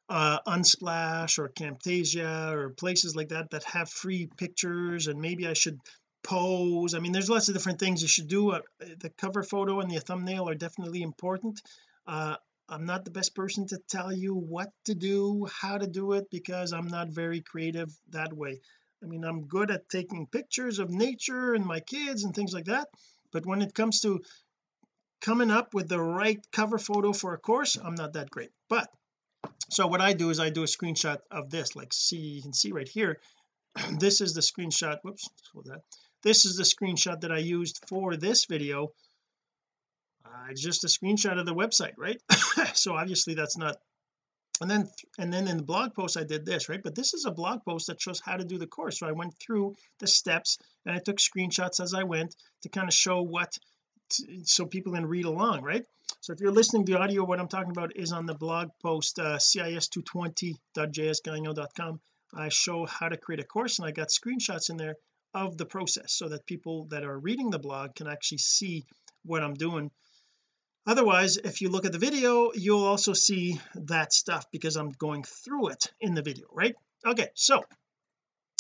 uh 0.10 0.40
Unsplash 0.48 1.40
or 1.40 1.50
Camtasia 1.50 2.52
or 2.52 2.70
places 2.70 3.16
like 3.16 3.30
that 3.30 3.50
that 3.52 3.64
have 3.64 3.90
free 3.90 4.30
pictures 4.38 5.08
and 5.08 5.20
maybe 5.20 5.48
I 5.48 5.54
should 5.54 5.80
pose. 6.24 6.94
I 6.94 7.00
mean 7.00 7.12
there's 7.12 7.30
lots 7.30 7.50
of 7.50 7.56
different 7.56 7.80
things 7.80 8.02
you 8.02 8.08
should 8.08 8.28
do. 8.28 8.52
Uh, 8.52 8.62
the 9.00 9.10
cover 9.10 9.44
photo 9.44 9.80
and 9.80 9.90
the 9.90 10.00
thumbnail 10.00 10.50
are 10.50 10.56
definitely 10.56 11.02
important. 11.02 11.62
Uh 12.08 12.36
I'm 12.68 12.86
not 12.86 13.06
the 13.06 13.12
best 13.12 13.36
person 13.36 13.68
to 13.68 13.78
tell 13.88 14.12
you 14.12 14.34
what 14.34 14.72
to 14.86 14.96
do 14.96 15.48
how 15.62 15.78
to 15.78 15.86
do 15.86 16.14
it 16.14 16.32
because 16.32 16.74
I'm 16.74 16.88
not 16.88 17.10
very 17.10 17.42
creative 17.42 17.92
that 18.10 18.34
way. 18.34 18.62
I 19.04 19.06
mean 19.08 19.24
I'm 19.24 19.48
good 19.48 19.72
at 19.72 19.90
taking 19.90 20.28
pictures 20.28 20.80
of 20.80 20.90
nature 20.90 21.54
and 21.54 21.66
my 21.66 21.80
kids 21.80 22.24
and 22.24 22.34
things 22.36 22.54
like 22.54 22.66
that 22.66 22.88
but 23.32 23.46
when 23.46 23.62
it 23.62 23.74
comes 23.74 24.02
to 24.02 24.22
coming 25.22 25.52
up 25.52 25.74
with 25.74 25.90
the 25.90 26.00
right 26.00 26.40
cover 26.52 26.78
photo 26.78 27.12
for 27.12 27.34
a 27.34 27.38
course 27.38 27.76
I'm 27.76 27.96
not 27.96 28.14
that 28.14 28.30
great. 28.30 28.52
But 28.70 28.88
so 29.70 29.88
what 29.88 30.02
I 30.02 30.14
do 30.14 30.30
is 30.30 30.40
I 30.40 30.50
do 30.50 30.64
a 30.64 30.68
screenshot 30.68 31.20
of 31.32 31.50
this 31.50 31.76
like 31.76 31.94
see 31.94 32.18
you 32.18 32.42
can 32.42 32.54
see 32.54 32.72
right 32.72 32.88
here. 32.88 33.20
This 34.00 34.22
is 34.22 34.34
the 34.34 34.42
screenshot 34.42 35.00
whoops 35.04 35.30
that. 35.66 35.82
This 36.24 36.46
is 36.46 36.58
the 36.58 36.64
screenshot 36.64 37.22
that 37.22 37.32
I 37.32 37.40
used 37.40 37.84
for 37.88 38.16
this 38.16 38.46
video. 38.46 38.94
Uh, 40.26 40.54
just 40.56 40.84
a 40.84 40.88
screenshot 40.88 41.40
of 41.40 41.46
the 41.46 41.56
website 41.56 41.94
right? 41.98 42.22
So 42.76 42.96
obviously 42.96 43.36
that's 43.36 43.58
not 43.58 43.78
and 44.62 44.70
then 44.70 44.90
and 45.18 45.34
then 45.34 45.48
in 45.48 45.58
the 45.58 45.64
blog 45.64 45.94
post 45.94 46.18
I 46.18 46.24
did 46.24 46.46
this 46.46 46.70
right? 46.70 46.82
But 46.82 46.96
this 46.96 47.14
is 47.14 47.26
a 47.26 47.32
blog 47.32 47.64
post 47.64 47.88
that 47.88 48.02
shows 48.02 48.22
how 48.24 48.38
to 48.38 48.46
do 48.46 48.58
the 48.58 48.68
course. 48.68 49.00
So 49.00 49.08
I 49.08 49.12
went 49.12 49.36
through 49.40 49.76
the 50.00 50.08
steps 50.08 50.58
and 50.86 50.96
I 50.96 51.00
took 51.00 51.18
screenshots 51.18 51.80
as 51.80 51.94
I 51.94 52.04
went 52.04 52.36
to 52.64 52.70
kind 52.70 52.88
of 52.88 52.94
show 52.94 53.22
what 53.22 53.58
so 54.44 54.66
people 54.66 54.94
can 54.94 55.06
read 55.06 55.26
along 55.26 55.62
right? 55.64 55.86
So 56.22 56.32
if 56.34 56.40
you're 56.40 56.52
listening 56.52 56.86
to 56.86 56.94
the 56.94 57.00
audio 57.00 57.24
what 57.24 57.40
I'm 57.40 57.48
talking 57.48 57.72
about 57.72 57.96
is 57.96 58.12
on 58.12 58.26
the 58.26 58.34
blog 58.34 58.72
post 58.82 59.20
uh, 59.20 59.38
cis220.jsgagnon.com 59.38 62.00
I 62.34 62.50
show 62.50 62.86
how 62.86 63.08
to 63.10 63.18
create 63.18 63.40
a 63.40 63.46
course 63.46 63.80
and 63.80 63.88
I 63.88 63.92
got 63.92 64.10
screenshots 64.10 64.70
in 64.70 64.78
there 64.78 64.96
of 65.34 65.58
the 65.58 65.66
process 65.66 66.14
so 66.14 66.30
that 66.30 66.46
people 66.46 66.86
that 66.86 67.04
are 67.04 67.18
reading 67.18 67.50
the 67.50 67.60
blog 67.60 67.96
can 67.96 68.08
actually 68.08 68.38
see 68.40 68.86
what 69.24 69.44
I'm 69.44 69.56
doing. 69.56 69.92
Otherwise 70.88 71.38
if 71.38 71.62
you 71.62 71.70
look 71.70 71.86
at 71.86 71.92
the 71.92 72.00
video 72.00 72.52
you'll 72.54 72.86
also 72.86 73.14
see 73.14 73.60
that 73.76 74.14
stuff 74.14 74.46
because 74.52 74.76
I'm 74.76 74.92
going 74.92 75.24
through 75.24 75.70
it 75.70 75.92
in 76.00 76.14
the 76.14 76.22
video 76.22 76.46
right? 76.52 76.76
Okay 77.06 77.30
so 77.34 77.64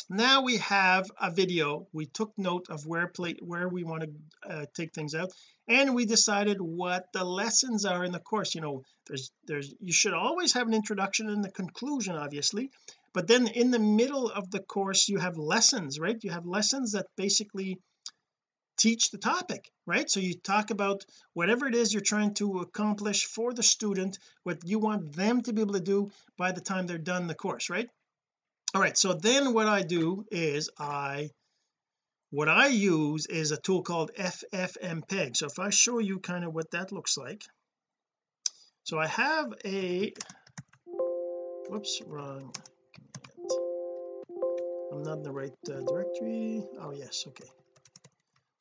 now 0.09 0.43
we 0.43 0.57
have 0.57 1.09
a 1.19 1.31
video. 1.31 1.87
We 1.91 2.05
took 2.05 2.31
note 2.37 2.67
of 2.69 2.85
where 2.85 3.07
play 3.07 3.35
where 3.41 3.67
we 3.67 3.83
want 3.83 4.03
to 4.03 4.09
uh, 4.49 4.65
take 4.73 4.93
things 4.93 5.15
out 5.15 5.31
and 5.67 5.95
we 5.95 6.05
decided 6.05 6.61
what 6.61 7.11
the 7.13 7.23
lessons 7.23 7.85
are 7.85 8.03
in 8.03 8.11
the 8.11 8.19
course. 8.19 8.55
You 8.55 8.61
know 8.61 8.83
there's 9.07 9.31
there's 9.45 9.73
you 9.79 9.93
should 9.93 10.13
always 10.13 10.53
have 10.53 10.67
an 10.67 10.73
introduction 10.73 11.29
and 11.29 11.43
the 11.43 11.51
conclusion 11.51 12.15
obviously 12.15 12.69
but 13.13 13.27
then 13.27 13.47
in 13.47 13.71
the 13.71 13.79
middle 13.79 14.29
of 14.29 14.51
the 14.51 14.59
course 14.59 15.09
you 15.09 15.17
have 15.17 15.37
lessons 15.37 15.99
right? 15.99 16.23
You 16.23 16.31
have 16.31 16.45
lessons 16.45 16.91
that 16.91 17.07
basically 17.15 17.79
teach 18.77 19.09
the 19.09 19.17
topic 19.17 19.71
right? 19.87 20.09
So 20.09 20.19
you 20.19 20.35
talk 20.35 20.69
about 20.69 21.05
whatever 21.33 21.65
it 21.65 21.75
is 21.75 21.93
you're 21.93 22.01
trying 22.01 22.35
to 22.35 22.59
accomplish 22.59 23.25
for 23.25 23.53
the 23.53 23.63
student 23.63 24.19
what 24.43 24.59
you 24.65 24.79
want 24.79 25.15
them 25.15 25.41
to 25.41 25.53
be 25.53 25.61
able 25.61 25.73
to 25.73 25.79
do 25.79 26.11
by 26.37 26.51
the 26.51 26.61
time 26.61 26.85
they're 26.85 26.97
done 26.97 27.27
the 27.27 27.35
course 27.35 27.69
right 27.69 27.89
all 28.75 28.81
right 28.81 28.97
so 28.97 29.13
then 29.13 29.53
what 29.53 29.67
I 29.67 29.83
do 29.83 30.25
is 30.29 30.69
I 30.77 31.29
what 32.29 32.49
I 32.49 32.67
use 32.67 33.25
is 33.25 33.51
a 33.51 33.57
tool 33.57 33.83
called 33.83 34.11
FFmpeg 34.19 35.37
so 35.37 35.45
if 35.45 35.59
I 35.59 35.69
show 35.69 35.99
you 35.99 36.19
kind 36.19 36.43
of 36.43 36.53
what 36.53 36.71
that 36.71 36.91
looks 36.91 37.17
like. 37.17 37.41
So 38.83 38.99
I 38.99 39.07
have 39.07 39.53
a 39.63 40.11
whoops 41.69 42.01
wrong 42.05 42.51
command. 42.93 43.51
I'm 44.91 45.03
not 45.03 45.17
in 45.19 45.23
the 45.23 45.31
right 45.31 45.53
uh, 45.69 45.79
directory. 45.79 46.61
Oh 46.77 46.91
yes 46.91 47.23
okay. 47.29 47.49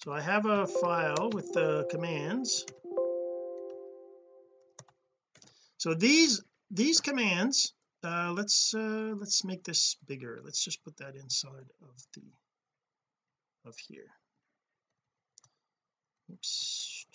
So 0.05 0.13
I 0.13 0.21
have 0.21 0.47
a 0.47 0.69
file 0.69 1.31
with 1.33 1.53
the 1.53 1.87
commands. 1.91 2.65
So 5.79 5.95
these 5.95 6.41
these 6.71 7.01
commands 7.01 7.75
uh, 8.05 8.33
let's 8.33 8.75
uh, 8.75 9.15
let's 9.19 9.45
make 9.45 9.65
this 9.65 9.97
bigger. 10.07 10.41
Let's 10.45 10.63
just 10.63 10.85
put 10.85 10.97
that 10.99 11.15
inside 11.17 11.71
of 11.83 12.07
the 12.15 12.23
of 13.67 13.77
here. 13.89 14.11
Oops. 16.33 17.07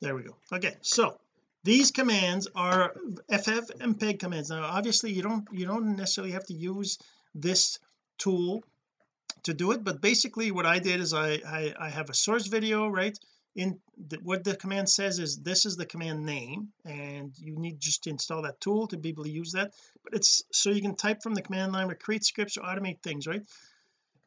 There 0.00 0.14
we 0.14 0.22
go. 0.22 0.36
Okay 0.52 0.76
so 0.82 1.18
these 1.62 1.90
commands 1.90 2.48
are 2.54 2.94
ffmpeg 3.30 4.18
commands. 4.20 4.50
Now 4.50 4.64
obviously 4.64 5.12
you 5.12 5.22
don't 5.22 5.48
you 5.52 5.66
don't 5.66 5.96
necessarily 5.96 6.32
have 6.32 6.46
to 6.46 6.54
use 6.54 6.98
this 7.34 7.78
tool 8.18 8.62
to 9.44 9.54
do 9.54 9.72
it 9.72 9.82
but 9.82 10.00
basically 10.00 10.50
what 10.50 10.66
I 10.66 10.78
did 10.78 11.00
is 11.00 11.14
I 11.14 11.40
I, 11.46 11.74
I 11.78 11.88
have 11.90 12.10
a 12.10 12.14
source 12.14 12.46
video 12.46 12.88
right 12.88 13.18
in 13.54 13.78
the, 14.08 14.18
what 14.22 14.42
the 14.42 14.56
command 14.56 14.88
says 14.88 15.18
is 15.18 15.38
this 15.38 15.64
is 15.64 15.76
the 15.76 15.86
command 15.86 16.24
name 16.24 16.68
and 16.84 17.32
you 17.38 17.56
need 17.56 17.78
just 17.78 18.04
to 18.04 18.10
install 18.10 18.42
that 18.42 18.60
tool 18.60 18.88
to 18.88 18.96
be 18.96 19.10
able 19.10 19.24
to 19.24 19.30
use 19.30 19.52
that. 19.52 19.72
But 20.02 20.14
it's 20.14 20.42
so 20.52 20.70
you 20.70 20.82
can 20.82 20.96
type 20.96 21.22
from 21.22 21.34
the 21.34 21.42
command 21.42 21.72
line 21.72 21.90
or 21.90 21.94
create 21.94 22.24
scripts 22.24 22.56
or 22.56 22.62
automate 22.62 23.00
things 23.02 23.26
right? 23.26 23.42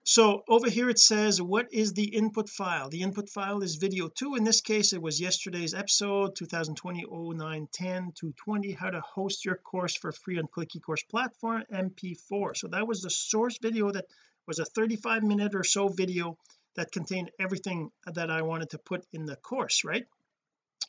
So 0.04 0.44
over 0.48 0.70
here 0.70 0.90
it 0.90 1.00
says 1.00 1.42
what 1.42 1.74
is 1.74 1.92
the 1.92 2.06
input 2.06 2.48
file? 2.48 2.90
The 2.90 3.02
input 3.02 3.30
file 3.30 3.62
is 3.62 3.76
video 3.76 4.08
2 4.08 4.36
in 4.36 4.46
this 4.46 4.62
case 4.62 4.94
it 4.94 5.02
was 5.02 5.20
yesterday's 5.20 5.74
episode 5.74 6.36
2020 6.38 7.06
09 7.12 7.68
10 7.74 8.14
220 8.16 8.72
how 8.72 8.90
to 8.90 9.02
host 9.02 9.44
your 9.44 9.58
course 9.58 9.98
for 9.98 10.14
free 10.14 10.40
on 10.40 10.48
click 10.48 10.70
ecourse 10.78 11.06
platform 11.10 11.64
mp4 11.74 12.56
so 12.56 12.70
that 12.70 12.88
was 12.88 13.02
the 13.02 13.10
source 13.10 13.58
video 13.62 13.92
that 13.92 14.06
was 14.48 14.60
a 14.60 14.66
35 14.66 15.24
minute 15.24 15.54
or 15.54 15.66
so 15.66 15.90
video 15.90 16.38
that 16.78 16.92
contained 16.92 17.32
everything 17.40 17.92
that 18.06 18.32
I 18.32 18.44
wanted 18.44 18.70
to 18.70 18.78
put 18.78 19.06
in 19.12 19.26
the 19.26 19.36
course 19.36 19.84
right? 19.84 20.06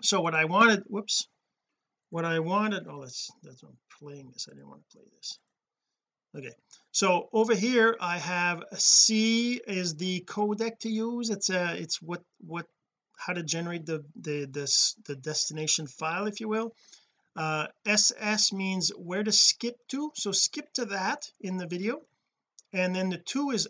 So 0.02 0.20
what 0.20 0.34
I 0.34 0.44
wanted 0.44 0.84
whoops 0.86 1.26
what 2.10 2.24
I 2.24 2.38
wanted 2.38 2.86
oh 2.88 3.00
that's 3.00 3.30
that's 3.42 3.62
I'm 3.62 3.76
playing 4.00 4.30
this. 4.32 4.48
I 4.50 4.54
didn't 4.54 4.68
want 4.68 4.82
to 4.88 4.96
play 4.96 5.06
this. 5.16 5.38
Okay 6.36 6.54
so 6.92 7.28
over 7.32 7.54
here 7.54 7.96
I 8.00 8.18
have 8.18 8.62
C 8.76 9.60
is 9.66 9.96
the 9.96 10.20
codec 10.26 10.80
to 10.80 10.90
use. 10.90 11.30
It's 11.30 11.50
a 11.50 11.74
it's 11.76 12.00
what 12.00 12.22
what 12.46 12.66
how 13.16 13.32
to 13.32 13.42
generate 13.42 13.84
the 13.86 14.04
the 14.16 14.46
this 14.46 14.94
the 15.06 15.16
destination 15.16 15.86
file 15.86 16.26
if 16.26 16.40
you 16.40 16.48
will. 16.48 16.74
Uh 17.36 17.66
SS 17.86 18.52
means 18.52 18.90
where 18.90 19.22
to 19.22 19.32
skip 19.32 19.76
to. 19.88 20.12
So 20.14 20.32
skip 20.32 20.72
to 20.74 20.86
that 20.86 21.30
in 21.40 21.56
the 21.56 21.66
video. 21.66 22.00
And 22.72 22.94
then 22.94 23.08
the 23.10 23.18
two 23.18 23.50
is 23.50 23.68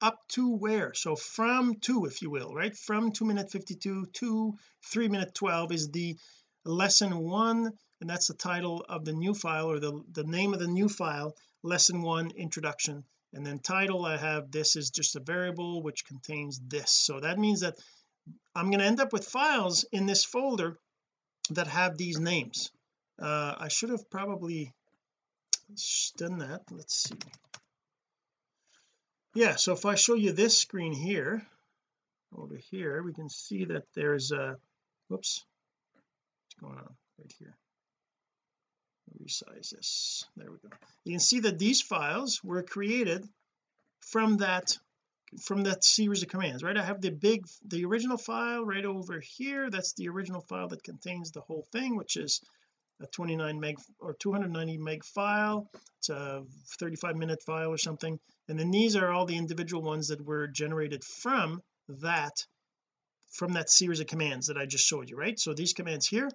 up 0.00 0.26
to 0.28 0.56
where? 0.56 0.94
So 0.94 1.16
from 1.16 1.76
two 1.76 2.06
if 2.06 2.22
you 2.22 2.30
will 2.30 2.54
right? 2.54 2.76
From 2.76 3.12
2 3.12 3.24
minute 3.24 3.50
52 3.50 4.06
to 4.06 4.58
3 4.84 5.08
minute 5.08 5.34
12 5.34 5.72
is 5.72 5.90
the 5.90 6.16
lesson 6.64 7.18
one 7.18 7.72
and 8.00 8.08
that's 8.08 8.28
the 8.28 8.34
title 8.34 8.84
of 8.88 9.04
the 9.04 9.12
new 9.12 9.34
file 9.34 9.70
or 9.70 9.78
the 9.78 10.02
the 10.12 10.24
name 10.24 10.54
of 10.54 10.60
the 10.60 10.66
new 10.66 10.88
file 10.88 11.36
lesson 11.62 12.02
one 12.02 12.30
introduction. 12.30 13.04
And 13.32 13.46
then 13.46 13.58
title 13.58 14.04
I 14.04 14.16
have 14.16 14.50
this 14.50 14.76
is 14.76 14.90
just 14.90 15.16
a 15.16 15.20
variable 15.20 15.82
which 15.82 16.06
contains 16.06 16.60
this. 16.66 16.90
So 16.90 17.20
that 17.20 17.38
means 17.38 17.60
that 17.60 17.76
I'm 18.54 18.70
going 18.70 18.80
to 18.80 18.86
end 18.86 19.00
up 19.00 19.12
with 19.12 19.28
files 19.28 19.84
in 19.92 20.06
this 20.06 20.24
folder 20.24 20.78
that 21.50 21.66
have 21.66 21.96
these 21.96 22.18
names. 22.18 22.70
Uh, 23.18 23.54
I 23.58 23.68
should 23.68 23.90
have 23.90 24.10
probably 24.10 24.72
done 26.16 26.38
that. 26.38 26.62
Let's 26.70 26.94
see 26.94 27.16
yeah 29.34 29.56
so 29.56 29.72
if 29.72 29.84
I 29.84 29.94
show 29.94 30.14
you 30.14 30.32
this 30.32 30.58
screen 30.58 30.92
here 30.92 31.42
over 32.36 32.56
here 32.56 33.02
we 33.02 33.12
can 33.12 33.28
see 33.28 33.64
that 33.66 33.84
there's 33.94 34.32
a 34.32 34.56
whoops 35.08 35.44
what's 36.50 36.60
going 36.60 36.78
on 36.78 36.94
right 37.18 37.34
here? 37.38 37.56
Resize 39.20 39.70
this. 39.70 40.24
There 40.36 40.50
we 40.50 40.58
go. 40.58 40.74
You 41.04 41.12
can 41.12 41.20
see 41.20 41.40
that 41.40 41.58
these 41.58 41.82
files 41.82 42.42
were 42.44 42.62
created 42.62 43.26
from 44.00 44.38
that 44.38 44.76
from 45.42 45.62
that 45.62 45.84
series 45.84 46.22
of 46.22 46.28
commands 46.28 46.62
right? 46.62 46.76
I 46.76 46.82
have 46.84 47.00
the 47.00 47.10
big 47.10 47.46
the 47.66 47.84
original 47.84 48.16
file 48.16 48.64
right 48.64 48.84
over 48.84 49.20
here. 49.20 49.70
That's 49.70 49.92
the 49.94 50.08
original 50.08 50.40
file 50.40 50.68
that 50.68 50.82
contains 50.82 51.30
the 51.30 51.40
whole 51.40 51.66
thing 51.72 51.96
which 51.96 52.16
is 52.16 52.40
a 53.00 53.06
29 53.06 53.60
meg 53.60 53.78
or 53.98 54.14
290 54.14 54.78
meg 54.78 55.04
file. 55.04 55.70
It's 55.98 56.10
a 56.10 56.44
35 56.78 57.16
minute 57.16 57.42
file 57.42 57.68
or 57.68 57.78
something 57.78 58.18
and 58.50 58.58
then 58.58 58.72
these 58.72 58.96
are 58.96 59.12
all 59.12 59.26
the 59.26 59.38
individual 59.38 59.80
ones 59.80 60.08
that 60.08 60.26
were 60.26 60.48
generated 60.48 61.04
from 61.04 61.62
that 61.88 62.44
from 63.30 63.52
that 63.52 63.70
series 63.70 64.00
of 64.00 64.08
commands 64.08 64.48
that 64.48 64.58
I 64.58 64.66
just 64.66 64.84
showed 64.84 65.08
you 65.08 65.16
right? 65.16 65.38
So 65.38 65.54
these 65.54 65.72
commands 65.72 66.06
here 66.08 66.28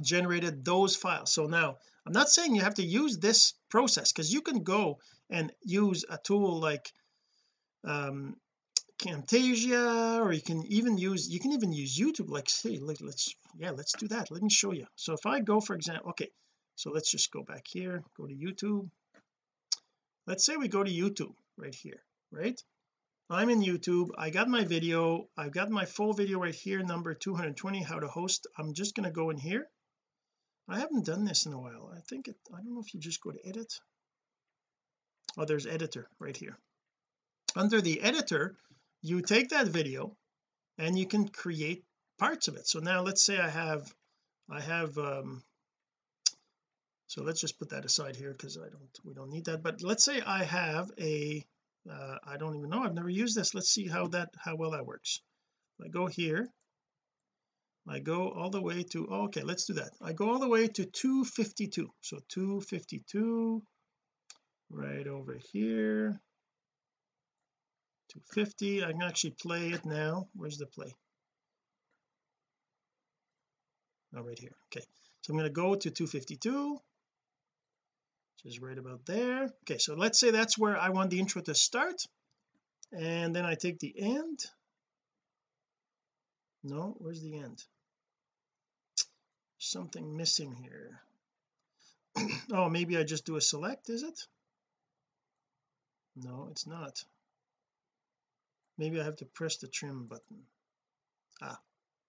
generated 0.00 0.64
those 0.64 0.96
files. 0.96 1.30
So 1.30 1.46
now 1.46 1.76
I'm 2.06 2.14
not 2.14 2.30
saying 2.30 2.54
you 2.54 2.62
have 2.62 2.76
to 2.76 2.82
use 2.82 3.18
this 3.18 3.52
process 3.68 4.10
because 4.10 4.32
you 4.32 4.40
can 4.40 4.62
go 4.62 5.00
and 5.28 5.52
use 5.62 6.06
a 6.08 6.16
tool 6.16 6.60
like 6.60 6.90
um 7.84 8.34
Camtasia 8.98 10.20
or 10.24 10.32
you 10.32 10.40
can 10.40 10.64
even 10.66 10.96
use 10.96 11.28
you 11.28 11.40
can 11.40 11.52
even 11.52 11.72
use 11.72 11.98
YouTube 11.98 12.30
like 12.30 12.48
say 12.48 12.78
like 12.78 13.02
let's 13.02 13.34
yeah 13.58 13.72
let's 13.72 13.92
do 13.92 14.08
that. 14.08 14.30
Let 14.30 14.42
me 14.42 14.48
show 14.48 14.72
you. 14.72 14.86
So 14.96 15.12
if 15.12 15.26
I 15.26 15.40
go 15.40 15.60
for 15.60 15.76
example 15.76 16.10
okay 16.10 16.30
so 16.74 16.90
let's 16.90 17.10
just 17.10 17.30
go 17.30 17.42
back 17.42 17.66
here 17.68 18.02
go 18.16 18.26
to 18.26 18.34
YouTube 18.34 18.88
let's 20.28 20.44
say 20.44 20.56
we 20.56 20.68
go 20.68 20.84
to 20.84 20.90
YouTube 20.90 21.34
right 21.56 21.74
here 21.74 22.02
right? 22.30 22.60
I'm 23.30 23.50
in 23.50 23.60
YouTube. 23.60 24.08
I 24.16 24.30
got 24.30 24.48
my 24.48 24.64
video. 24.64 25.28
I've 25.36 25.52
got 25.52 25.70
my 25.70 25.84
full 25.84 26.14
video 26.14 26.40
right 26.40 26.54
here 26.54 26.82
number 26.82 27.14
220 27.14 27.82
how 27.82 28.00
to 28.00 28.08
host. 28.08 28.46
I'm 28.56 28.74
just 28.74 28.94
going 28.94 29.04
to 29.04 29.10
go 29.10 29.30
in 29.30 29.36
here. 29.36 29.66
I 30.68 30.78
haven't 30.80 31.06
done 31.06 31.24
this 31.24 31.46
in 31.46 31.52
a 31.52 31.60
while. 31.60 31.92
I 31.94 32.00
think 32.00 32.28
it 32.28 32.36
I 32.52 32.58
don't 32.58 32.74
know 32.74 32.80
if 32.80 32.92
you 32.92 33.00
just 33.00 33.22
go 33.22 33.30
to 33.30 33.46
edit. 33.46 33.72
Oh 35.36 35.44
there's 35.44 35.66
editor 35.66 36.08
right 36.18 36.36
here. 36.36 36.58
Under 37.56 37.80
the 37.80 38.00
editor 38.02 38.56
you 39.00 39.22
take 39.22 39.50
that 39.50 39.68
video 39.68 40.16
and 40.76 40.98
you 40.98 41.06
can 41.06 41.28
create 41.28 41.84
parts 42.18 42.48
of 42.48 42.56
it. 42.56 42.66
So 42.66 42.80
now 42.80 43.02
let's 43.02 43.22
say 43.22 43.38
I 43.38 43.48
have 43.48 43.90
I 44.50 44.60
have 44.60 44.98
um 44.98 45.42
so 47.08 47.22
let's 47.22 47.40
just 47.40 47.58
put 47.58 47.70
that 47.70 47.86
aside 47.86 48.16
here 48.16 48.32
because 48.32 48.58
I 48.58 48.68
don't 48.68 48.98
we 49.02 49.14
don't 49.14 49.30
need 49.30 49.46
that. 49.46 49.62
But 49.62 49.82
let's 49.82 50.04
say 50.04 50.20
I 50.20 50.44
have 50.44 50.90
a 51.00 51.42
uh, 51.90 52.16
I 52.22 52.36
don't 52.36 52.54
even 52.54 52.68
know 52.68 52.82
I've 52.82 52.94
never 52.94 53.08
used 53.08 53.34
this. 53.34 53.54
Let's 53.54 53.70
see 53.70 53.88
how 53.88 54.08
that 54.08 54.28
how 54.36 54.56
well 54.56 54.72
that 54.72 54.84
works. 54.84 55.22
I 55.82 55.88
go 55.88 56.06
here 56.06 56.46
I 57.88 58.00
go 58.00 58.28
all 58.28 58.50
the 58.50 58.60
way 58.60 58.82
to 58.82 59.08
oh, 59.10 59.24
okay 59.24 59.42
let's 59.42 59.64
do 59.64 59.72
that. 59.74 59.90
I 60.02 60.12
go 60.12 60.30
all 60.30 60.38
the 60.38 60.48
way 60.48 60.68
to 60.68 60.84
252 60.84 61.88
so 62.02 62.18
252 62.28 63.62
right 64.70 65.06
over 65.06 65.38
here 65.50 66.20
250 68.10 68.84
I 68.84 68.92
can 68.92 69.02
actually 69.02 69.30
play 69.30 69.68
it 69.68 69.86
now. 69.86 70.28
Where's 70.34 70.58
the 70.58 70.66
play? 70.66 70.94
Oh 74.14 74.20
right 74.20 74.38
here. 74.38 74.56
Okay. 74.66 74.84
So 75.22 75.32
I'm 75.32 75.38
going 75.38 75.48
to 75.48 75.54
go 75.54 75.74
to 75.74 75.90
252 75.90 76.78
which 78.42 78.54
is 78.54 78.60
right 78.60 78.78
about 78.78 79.04
there. 79.06 79.44
Okay 79.62 79.78
so 79.78 79.94
let's 79.94 80.18
say 80.18 80.30
that's 80.30 80.58
where 80.58 80.76
I 80.76 80.90
want 80.90 81.10
the 81.10 81.18
intro 81.18 81.42
to 81.42 81.54
start. 81.54 82.06
And 82.92 83.34
then 83.34 83.44
I 83.44 83.54
take 83.54 83.78
the 83.78 83.94
end. 83.98 84.44
No 86.62 86.96
where's 86.98 87.22
the 87.22 87.38
end? 87.38 87.62
Something 89.58 90.16
missing 90.16 90.54
here. 90.54 91.00
Oh 92.52 92.68
maybe 92.68 92.96
I 92.96 93.02
just 93.02 93.26
do 93.26 93.36
a 93.36 93.40
select 93.40 93.90
is 93.90 94.02
it? 94.02 94.20
No 96.16 96.48
it's 96.50 96.66
not. 96.66 97.04
Maybe 98.76 99.00
I 99.00 99.04
have 99.04 99.16
to 99.16 99.24
press 99.24 99.56
the 99.56 99.68
trim 99.68 100.06
button. 100.06 100.42
Ah 101.42 101.58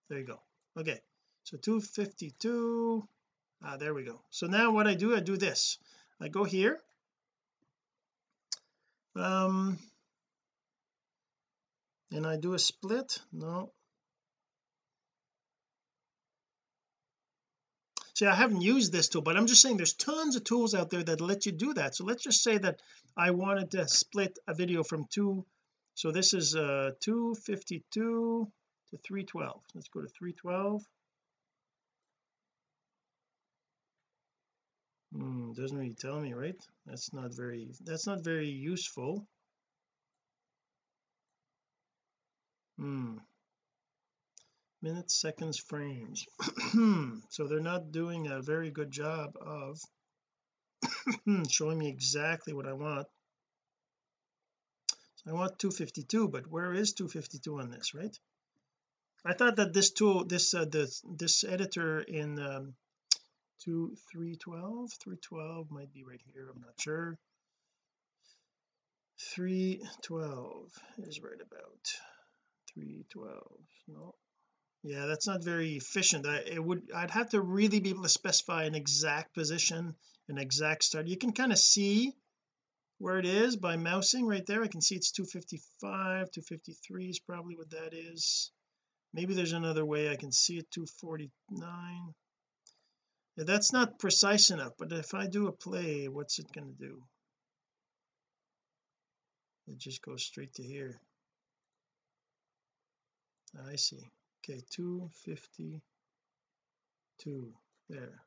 there 0.07 0.19
you 0.19 0.25
go. 0.25 0.39
Okay 0.77 1.01
so 1.43 1.57
252 1.57 3.07
ah 3.63 3.77
there 3.77 3.93
we 3.93 4.03
go. 4.03 4.21
So 4.29 4.47
now 4.47 4.71
what 4.71 4.87
I 4.87 4.93
do 4.93 5.15
I 5.15 5.19
do 5.19 5.35
this 5.35 5.77
I 6.21 6.27
go 6.27 6.43
here. 6.43 6.79
Um 9.15 9.79
and 12.11 12.25
I 12.25 12.37
do 12.37 12.53
a 12.53 12.59
split? 12.59 13.19
No. 13.31 13.71
See 18.15 18.25
I 18.25 18.35
haven't 18.35 18.61
used 18.61 18.91
this 18.91 19.09
tool 19.09 19.21
but 19.21 19.37
I'm 19.37 19.47
just 19.47 19.61
saying 19.61 19.77
there's 19.77 19.93
tons 19.93 20.35
of 20.35 20.43
tools 20.43 20.75
out 20.75 20.89
there 20.89 21.03
that 21.03 21.21
let 21.21 21.45
you 21.45 21.51
do 21.51 21.73
that. 21.75 21.95
So 21.95 22.03
let's 22.03 22.23
just 22.23 22.43
say 22.43 22.57
that 22.57 22.81
I 23.15 23.31
wanted 23.31 23.71
to 23.71 23.87
split 23.87 24.37
a 24.47 24.53
video 24.53 24.83
from 24.83 25.05
two. 25.09 25.45
So 25.95 26.11
this 26.11 26.33
is 26.33 26.55
uh 26.55 26.91
252 26.99 28.51
to 28.91 28.97
312 28.97 29.61
let's 29.75 29.87
go 29.89 30.01
to 30.01 30.07
312 30.07 30.83
hmm 35.13 35.53
doesn't 35.53 35.77
really 35.77 35.93
tell 35.93 36.19
me 36.19 36.33
right? 36.33 36.59
That's 36.85 37.13
not 37.13 37.35
very 37.35 37.69
that's 37.85 38.07
not 38.07 38.23
very 38.23 38.49
useful. 38.49 39.27
Hmm. 42.77 43.17
Minutes 44.81 45.19
seconds 45.19 45.59
frames. 45.59 46.25
So 47.29 47.47
they're 47.47 47.59
not 47.59 47.91
doing 47.91 48.27
a 48.27 48.41
very 48.41 48.71
good 48.71 48.91
job 48.91 49.35
of 49.39 49.79
showing 51.49 51.77
me 51.77 51.89
exactly 51.89 52.53
what 52.53 52.67
I 52.67 52.73
want. 52.73 53.07
So 55.17 55.31
I 55.31 55.33
want 55.33 55.59
252 55.59 56.27
but 56.29 56.47
where 56.47 56.73
is 56.73 56.93
252 56.93 57.59
on 57.59 57.69
this 57.69 57.93
right? 57.93 58.17
I 59.25 59.33
thought 59.33 59.57
that 59.57 59.73
this 59.73 59.91
tool 59.91 60.23
this 60.23 60.53
uh, 60.53 60.65
this 60.65 61.01
this 61.05 61.43
editor 61.43 61.99
in 61.99 62.39
um 62.39 62.75
2 63.63 63.95
312 64.11 64.91
312 65.03 65.71
might 65.71 65.93
be 65.93 66.03
right 66.03 66.21
here 66.33 66.49
I'm 66.49 66.61
not 66.61 66.79
sure. 66.79 67.17
312 69.35 70.71
is 70.99 71.21
right 71.21 71.41
about 71.41 71.87
312 72.73 73.33
no. 73.87 74.15
Yeah 74.83 75.07
that's 75.07 75.27
not 75.27 75.43
very 75.43 75.75
efficient. 75.75 76.25
I 76.25 76.37
it 76.37 76.63
would 76.63 76.89
I'd 76.95 77.11
have 77.11 77.29
to 77.29 77.41
really 77.41 77.79
be 77.79 77.89
able 77.89 78.03
to 78.03 78.09
specify 78.09 78.63
an 78.63 78.75
exact 78.75 79.33
position 79.33 79.95
an 80.29 80.37
exact 80.37 80.83
start. 80.83 81.07
You 81.07 81.17
can 81.17 81.33
kind 81.33 81.51
of 81.51 81.57
see 81.57 82.13
where 82.99 83.17
it 83.17 83.25
is 83.25 83.55
by 83.55 83.77
mousing 83.77 84.27
right 84.27 84.45
there. 84.45 84.63
I 84.63 84.67
can 84.67 84.81
see 84.81 84.95
it's 84.95 85.11
255 85.11 86.31
253 86.31 87.09
is 87.09 87.19
probably 87.19 87.55
what 87.55 87.71
that 87.71 87.93
is. 87.93 88.51
Maybe 89.13 89.33
there's 89.33 89.53
another 89.53 89.83
way 89.83 90.09
I 90.09 90.15
can 90.15 90.31
see 90.31 90.57
it 90.59 90.69
249 90.71 91.29
yeah, 91.51 92.28
that's 93.37 93.71
not 93.71 93.99
precise 93.99 94.51
enough 94.51 94.73
but 94.77 94.91
if 94.91 95.13
I 95.13 95.27
do 95.27 95.47
a 95.47 95.51
play 95.51 96.07
what's 96.07 96.39
it 96.39 96.51
going 96.51 96.67
to 96.67 96.85
do? 96.85 97.01
It 99.67 99.77
just 99.77 100.01
goes 100.01 100.23
straight 100.23 100.53
to 100.55 100.63
here. 100.63 100.99
Ah, 103.57 103.69
I 103.71 103.75
see. 103.75 104.03
Okay 104.43 104.61
252 104.71 107.53
there. 107.89 108.23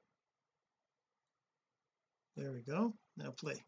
There 2.36 2.52
we 2.52 2.60
go. 2.60 2.94
Now 3.16 3.32
play. 3.32 3.60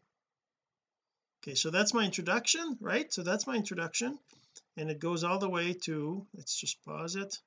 Okay 1.43 1.55
so 1.55 1.69
that's 1.69 1.93
my 1.93 2.05
introduction 2.05 2.77
right? 2.79 3.13
So 3.13 3.23
that's 3.23 3.45
my 3.45 3.55
introduction 3.55 4.17
and 4.77 4.89
it 4.89 4.99
goes 4.99 5.23
all 5.23 5.39
the 5.39 5.49
way 5.49 5.73
to 5.83 6.25
let's 6.33 6.59
just 6.59 6.83
pause 6.85 7.15
it 7.15 7.39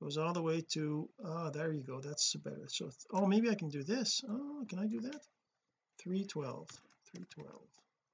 goes 0.00 0.16
all 0.16 0.32
the 0.32 0.42
way 0.42 0.62
to 0.72 1.08
oh 1.24 1.50
there 1.50 1.72
you 1.72 1.82
go 1.82 2.00
that's 2.00 2.34
better. 2.36 2.66
So 2.68 2.90
oh 3.12 3.26
maybe 3.26 3.50
I 3.50 3.54
can 3.54 3.68
do 3.68 3.82
this. 3.82 4.22
Oh 4.28 4.64
can 4.68 4.78
I 4.78 4.86
do 4.86 5.00
that? 5.00 5.20
312 6.02 6.68
312 7.12 7.60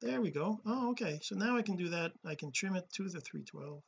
there 0.03 0.20
we 0.20 0.31
go. 0.31 0.61
Oh 0.66 0.90
okay. 0.90 1.20
So 1.22 1.37
now 1.37 1.57
I 1.57 1.62
can 1.62 1.77
do 1.77 1.88
that. 1.90 2.12
I 2.25 2.35
can 2.35 2.53
trim 2.53 2.77
it 2.77 2.87
to 2.94 3.05
the 3.05 3.20
312 3.20 3.83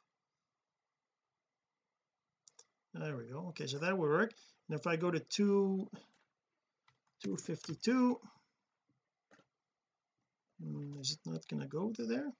there 2.95 3.17
we 3.17 3.25
go. 3.25 3.49
Okay 3.49 3.67
so 3.67 3.79
that 3.79 3.97
will 3.97 4.09
work. 4.09 4.33
And 4.69 4.79
if 4.79 4.87
I 4.87 4.97
go 4.97 5.11
to 5.11 5.21
2 5.21 5.89
252 7.25 8.21
hmm, 10.63 11.01
is 11.01 11.13
it 11.13 11.31
not 11.31 11.49
going 11.49 11.61
to 11.61 11.67
go 11.67 11.91
to 11.91 12.07
there 12.07 12.33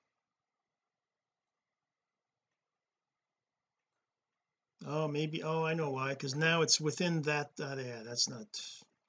oh 4.87 5.09
maybe 5.09 5.43
oh 5.43 5.65
I 5.65 5.75
know 5.75 5.91
why 5.91 6.11
because 6.11 6.35
now 6.35 6.63
it's 6.63 6.81
within 6.81 7.23
that 7.23 7.51
uh, 7.61 7.77
yeah 7.77 8.03
that's 8.05 8.29
not 8.29 8.47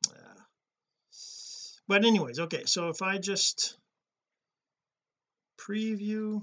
uh, 0.09 0.41
but 1.87 2.05
anyways 2.05 2.39
okay 2.39 2.63
so 2.65 2.89
if 2.89 3.01
I 3.01 3.17
just 3.17 3.77
preview 5.59 6.41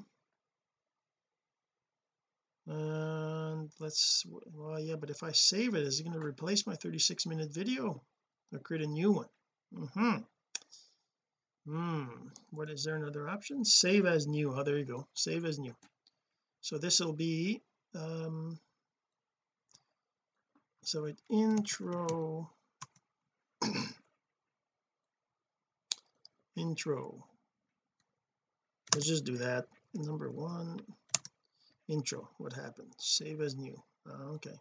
and 2.69 3.71
let's 3.81 4.25
well 4.55 4.81
yeah 4.81 4.97
but 4.97 5.11
if 5.11 5.23
I 5.23 5.33
save 5.33 5.75
it 5.75 5.83
is 5.83 6.01
it 6.01 6.05
going 6.05 6.19
to 6.19 6.25
replace 6.25 6.67
my 6.67 6.75
36 6.75 7.27
minute 7.27 7.53
video 7.53 8.03
or 8.53 8.59
create 8.61 8.85
a 8.85 8.87
new 8.87 9.13
one? 9.13 9.29
Mm-hmm. 9.75 10.17
Hmm 11.69 12.29
what 12.51 12.71
is 12.71 12.85
there 12.85 12.97
another 12.97 13.29
option? 13.29 13.65
Save 13.65 14.07
as 14.07 14.27
new 14.27 14.53
oh 14.55 14.63
there 14.63 14.79
you 14.79 14.85
go 14.85 15.07
save 15.15 15.45
as 15.45 15.59
new. 15.59 15.75
So 16.61 16.79
this 16.79 17.01
will 17.01 17.13
be 17.13 17.61
um 17.95 18.59
so 20.87 21.07
it 21.07 21.19
intro 21.29 22.49
intro. 26.57 27.27
Let's 28.95 29.09
just 29.09 29.25
do 29.25 29.39
that. 29.39 29.67
Number 29.95 30.31
one 30.31 30.81
intro. 31.89 32.29
What 32.39 32.53
happened? 32.53 32.93
Save 32.99 33.41
as 33.41 33.57
new. 33.57 33.83
Uh, 34.09 34.35
okay. 34.35 34.55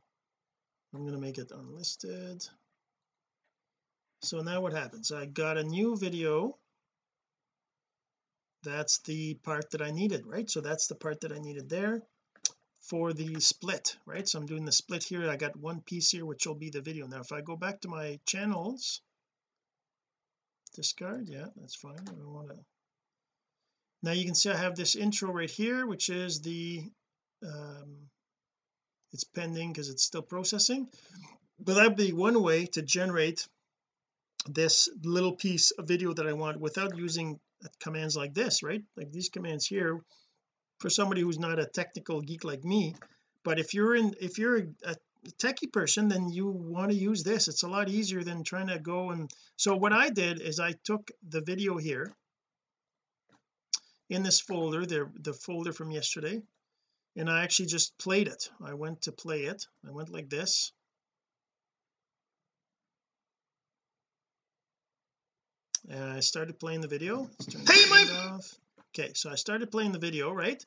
I'm 0.94 1.02
going 1.02 1.14
to 1.14 1.22
make 1.22 1.38
it 1.38 1.52
unlisted. 1.52 2.44
So 4.24 4.42
now 4.42 4.62
what 4.62 4.74
happens? 4.74 5.12
I 5.12 5.26
got 5.26 5.58
a 5.58 5.64
new 5.64 5.96
video. 5.96 6.58
That's 8.64 8.98
the 9.00 9.36
part 9.36 9.70
that 9.72 9.82
I 9.84 9.92
needed 9.92 10.26
right? 10.26 10.50
So 10.50 10.60
that's 10.60 10.88
the 10.88 10.96
part 10.96 11.22
that 11.22 11.32
I 11.32 11.38
needed 11.38 11.70
there 11.70 12.02
for 12.90 13.14
the 13.14 13.40
split 13.40 13.98
right? 14.06 14.28
So 14.28 14.40
I'm 14.40 14.46
doing 14.46 14.66
the 14.66 14.72
split 14.72 15.04
here. 15.04 15.30
I 15.30 15.38
got 15.38 15.56
one 15.56 15.82
piece 15.82 16.12
here 16.12 16.26
which 16.26 16.46
will 16.46 16.56
be 16.56 16.70
the 16.70 16.82
video. 16.82 17.08
Now 17.08 17.22
if 17.22 17.32
I 17.32 17.42
go 17.42 17.56
back 17.56 17.82
to 17.82 17.88
my 17.88 18.20
channels 18.26 19.02
discard 20.76 21.30
yeah 21.30 21.48
that's 21.56 21.76
fine. 21.76 22.00
I 22.02 22.12
don't 22.12 22.34
want 22.34 22.50
to 22.50 22.56
now 24.04 24.12
you 24.12 24.26
can 24.26 24.36
see 24.36 24.50
I 24.50 24.58
have 24.58 24.76
this 24.76 24.96
intro 24.96 25.32
right 25.32 25.50
here 25.50 25.88
which 25.88 26.10
is 26.10 26.42
the 26.42 26.84
um 27.44 28.10
it's 29.14 29.24
pending 29.24 29.72
because 29.72 29.90
it's 29.90 30.04
still 30.04 30.22
processing. 30.22 30.88
But 31.58 31.76
that'd 31.76 31.96
be 31.96 32.12
one 32.12 32.42
way 32.44 32.66
to 32.74 32.82
generate 32.82 33.48
this 34.48 34.90
little 35.04 35.36
piece 35.36 35.72
of 35.72 35.88
video 35.88 36.14
that 36.14 36.28
I 36.28 36.34
want 36.34 36.60
without 36.60 36.98
using 36.98 37.40
commands 37.80 38.16
like 38.16 38.34
this 38.34 38.62
right? 38.62 38.84
Like 38.96 39.12
these 39.12 39.30
commands 39.30 39.66
here 39.66 40.02
for 40.80 40.90
somebody 40.90 41.22
who's 41.22 41.40
not 41.40 41.60
a 41.60 41.66
technical 41.66 42.22
geek 42.22 42.44
like 42.44 42.64
me 42.64 42.96
but 43.44 43.60
if 43.60 43.74
you're 43.74 43.96
in 43.96 44.16
if 44.20 44.38
you're 44.38 44.58
a 44.58 44.96
techie 45.34 45.72
person 45.72 46.08
then 46.08 46.30
you 46.30 46.48
want 46.48 46.92
to 46.92 46.98
use 46.98 47.24
this. 47.24 47.48
It's 47.48 47.64
a 47.64 47.68
lot 47.68 47.90
easier 47.90 48.24
than 48.24 48.44
trying 48.44 48.68
to 48.68 48.80
go 48.80 49.12
and 49.12 49.30
so 49.56 49.76
what 49.76 49.94
I 49.94 50.10
did 50.10 50.42
is 50.42 50.60
I 50.60 50.74
took 50.84 51.12
the 51.28 51.42
video 51.42 51.78
here 51.78 52.14
in 54.10 54.24
this 54.24 54.40
folder 54.40 54.86
the 54.86 55.10
the 55.20 55.34
folder 55.34 55.74
from 55.74 55.92
yesterday 55.92 56.42
and 57.16 57.30
I 57.30 57.44
actually 57.44 57.68
just 57.68 57.98
played 57.98 58.28
it. 58.28 58.50
I 58.64 58.74
went 58.74 59.04
to 59.04 59.12
play 59.12 59.44
it. 59.44 59.66
I 59.88 59.92
went 59.92 60.10
like 60.10 60.30
this. 60.30 60.72
And 65.88 66.04
I 66.04 66.20
started 66.20 66.60
playing 66.60 66.82
the 66.82 66.88
video. 66.88 67.30
Hey 67.48 67.86
Mike 67.90 68.10
okay 68.98 69.12
so 69.14 69.30
I 69.30 69.36
started 69.36 69.72
playing 69.72 69.92
the 69.92 70.00
video 70.00 70.32
right? 70.32 70.64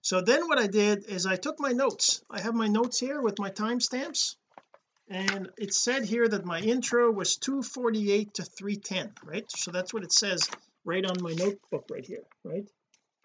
So 0.00 0.20
then 0.20 0.46
what 0.48 0.58
I 0.58 0.66
did 0.66 1.06
is 1.06 1.26
I 1.26 1.36
took 1.36 1.58
my 1.58 1.72
notes. 1.72 2.22
I 2.30 2.40
have 2.40 2.54
my 2.54 2.68
notes 2.68 3.00
here 3.00 3.20
with 3.20 3.38
my 3.38 3.50
timestamps 3.50 4.36
and 5.08 5.50
it 5.58 5.74
said 5.74 6.04
here 6.04 6.28
that 6.28 6.44
my 6.44 6.60
intro 6.60 7.10
was 7.10 7.36
248 7.36 8.34
to 8.34 8.44
310 8.44 9.12
right? 9.24 9.44
So 9.50 9.70
that's 9.70 9.92
what 9.92 10.04
it 10.04 10.12
says 10.12 10.48
right 10.84 11.04
on 11.04 11.16
my 11.20 11.32
notebook 11.32 11.86
right 11.90 12.04
here 12.04 12.24
right? 12.44 12.68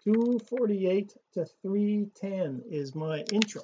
248 0.04 1.12
to 1.34 1.46
310 1.62 2.62
is 2.70 2.94
my 2.94 3.22
intro. 3.32 3.62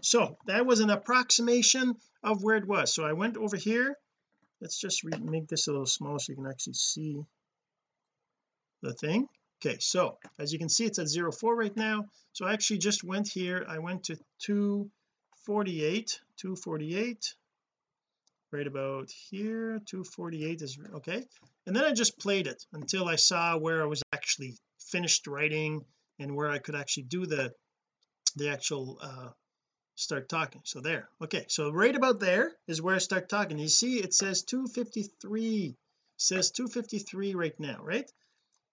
So 0.00 0.38
that 0.46 0.64
was 0.64 0.80
an 0.80 0.90
approximation 0.90 1.96
of 2.22 2.42
where 2.42 2.56
it 2.56 2.66
was. 2.66 2.94
So 2.94 3.04
I 3.04 3.12
went 3.12 3.36
over 3.36 3.56
here. 3.56 3.96
Let's 4.60 4.80
just 4.80 5.04
make 5.04 5.48
this 5.48 5.66
a 5.66 5.72
little 5.72 5.86
smaller 5.86 6.20
so 6.20 6.32
you 6.32 6.36
can 6.36 6.46
actually 6.46 6.74
see 6.74 7.20
the 8.80 8.94
thing 8.94 9.28
okay 9.64 9.76
so 9.78 10.18
as 10.38 10.52
you 10.52 10.58
can 10.58 10.68
see 10.68 10.84
it's 10.84 10.98
at 10.98 11.08
04 11.08 11.56
right 11.56 11.76
now. 11.76 12.06
So 12.32 12.46
I 12.46 12.52
actually 12.52 12.78
just 12.78 13.04
went 13.04 13.28
here. 13.28 13.64
I 13.68 13.78
went 13.78 14.04
to 14.04 14.16
248 14.40 16.20
248 16.36 17.34
right 18.50 18.66
about 18.66 19.10
here. 19.10 19.80
248 19.86 20.62
is 20.62 20.78
okay. 20.96 21.24
And 21.66 21.76
then 21.76 21.84
I 21.84 21.92
just 21.92 22.18
played 22.18 22.46
it 22.46 22.64
until 22.72 23.08
I 23.08 23.16
saw 23.16 23.56
where 23.56 23.82
I 23.82 23.86
was 23.86 24.02
actually 24.12 24.56
finished 24.78 25.26
writing 25.26 25.84
and 26.18 26.34
where 26.34 26.50
I 26.50 26.58
could 26.58 26.74
actually 26.74 27.04
do 27.04 27.26
the 27.26 27.52
the 28.36 28.50
actual 28.50 28.98
uh 29.00 29.28
start 29.94 30.28
talking. 30.28 30.62
So 30.64 30.80
there. 30.80 31.08
Okay 31.22 31.44
so 31.48 31.70
right 31.70 31.94
about 31.94 32.18
there 32.18 32.52
is 32.66 32.82
where 32.82 32.96
I 32.96 32.98
start 32.98 33.28
talking. 33.28 33.58
You 33.58 33.68
see 33.68 33.98
it 33.98 34.12
says 34.14 34.42
253 34.42 35.76
says 36.16 36.50
253 36.50 37.34
right 37.34 37.58
now 37.60 37.80
right? 37.82 38.10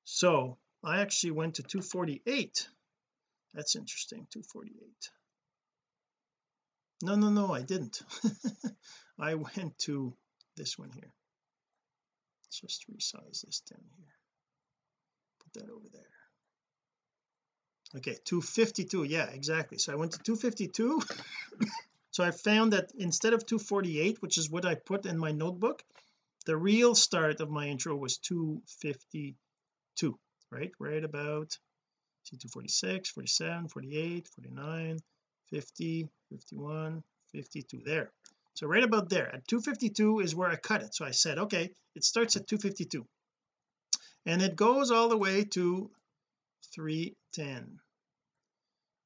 So 0.06 0.58
I 0.84 1.02
actually 1.02 1.32
went 1.32 1.56
to 1.56 1.64
248 1.64 2.68
that's 3.54 3.76
interesting 3.76 4.28
248 4.32 5.10
no 7.02 7.16
no 7.16 7.30
no 7.30 7.54
I 7.54 7.62
didn't. 7.62 8.02
I 9.20 9.36
went 9.36 9.78
to 9.80 10.14
this 10.58 10.78
one 10.78 10.92
here. 10.92 11.14
Let's 12.44 12.60
just 12.60 12.86
resize 12.90 13.42
this 13.42 13.62
down 13.70 13.84
here. 13.98 14.14
Put 15.44 15.62
that 15.62 15.72
over 15.72 15.88
there. 15.92 16.02
Okay 17.98 18.18
252 18.26 19.06
yeah 19.06 19.30
exactly. 19.30 19.78
So 19.78 19.94
I 19.94 19.96
went 19.96 20.14
to 20.14 20.20
252 20.20 21.02
so 22.12 22.24
I 22.24 22.32
found 22.32 22.74
that 22.74 22.92
instead 22.98 23.34
of 23.34 23.46
248 23.46 24.22
which 24.22 24.38
is 24.38 24.50
what 24.50 24.66
I 24.66 24.76
put 24.76 25.06
in 25.06 25.18
my 25.18 25.32
notebook 25.32 25.84
the 26.46 26.58
real 26.58 26.96
start 26.96 27.40
of 27.40 27.50
my 27.50 27.68
intro 27.68 27.96
was 27.96 28.18
252 28.18 30.20
right? 30.52 30.72
Right 30.80 31.04
about 31.04 31.58
see 32.24 32.38
246 32.38 33.10
47 33.10 33.70
48 33.70 34.28
49 34.28 35.00
50 35.50 36.10
51 36.30 37.04
52 37.32 37.82
there. 37.86 38.12
So 38.56 38.68
right 38.68 38.84
about 38.84 39.10
there. 39.10 39.34
At 39.34 39.48
252 39.48 40.20
is 40.20 40.36
where 40.36 40.50
I 40.50 40.56
cut 40.56 40.82
it. 40.82 40.94
So 40.94 41.06
I 41.06 41.12
said 41.12 41.40
okay 41.40 41.72
it 41.96 42.04
starts 42.04 42.36
at 42.36 42.48
252 42.48 43.06
and 44.26 44.42
it 44.42 44.56
goes 44.56 44.92
all 44.92 45.10
the 45.10 45.18
way 45.18 45.46
to 45.46 45.90
310 46.74 47.80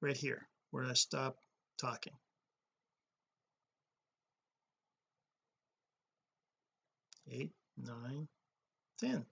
right 0.02 0.18
here 0.18 0.48
where 0.72 0.86
I 0.86 0.94
stop 0.94 1.38
talking. 1.80 2.14
Eight 7.32 7.52
nine 7.78 8.28
ten 9.00 9.26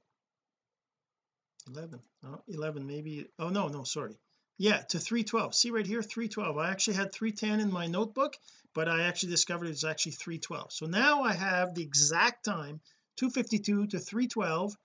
11 1.68 2.00
oh 2.26 2.42
11 2.48 2.86
maybe 2.86 3.28
oh 3.40 3.50
no 3.50 3.68
no 3.68 3.84
sorry. 3.84 4.18
Yeah 4.58 4.82
to 4.90 5.00
312 5.00 5.56
see 5.56 5.72
right 5.72 5.86
here 5.86 6.02
312 6.02 6.58
I 6.58 6.72
actually 6.72 6.96
had 6.96 7.12
310 7.14 7.60
in 7.60 7.72
my 7.72 7.88
notebook 7.88 8.36
but 8.74 8.88
I 8.88 9.04
actually 9.04 9.32
discovered 9.32 9.70
it's 9.70 9.84
actually 9.84 10.14
312 10.14 10.72
so 10.72 10.86
now 10.86 11.24
I 11.24 11.34
have 11.34 11.74
the 11.74 11.84
exact 11.84 12.46
time 12.46 12.80
252 13.18 13.88
to 13.88 14.00
312 14.00 14.76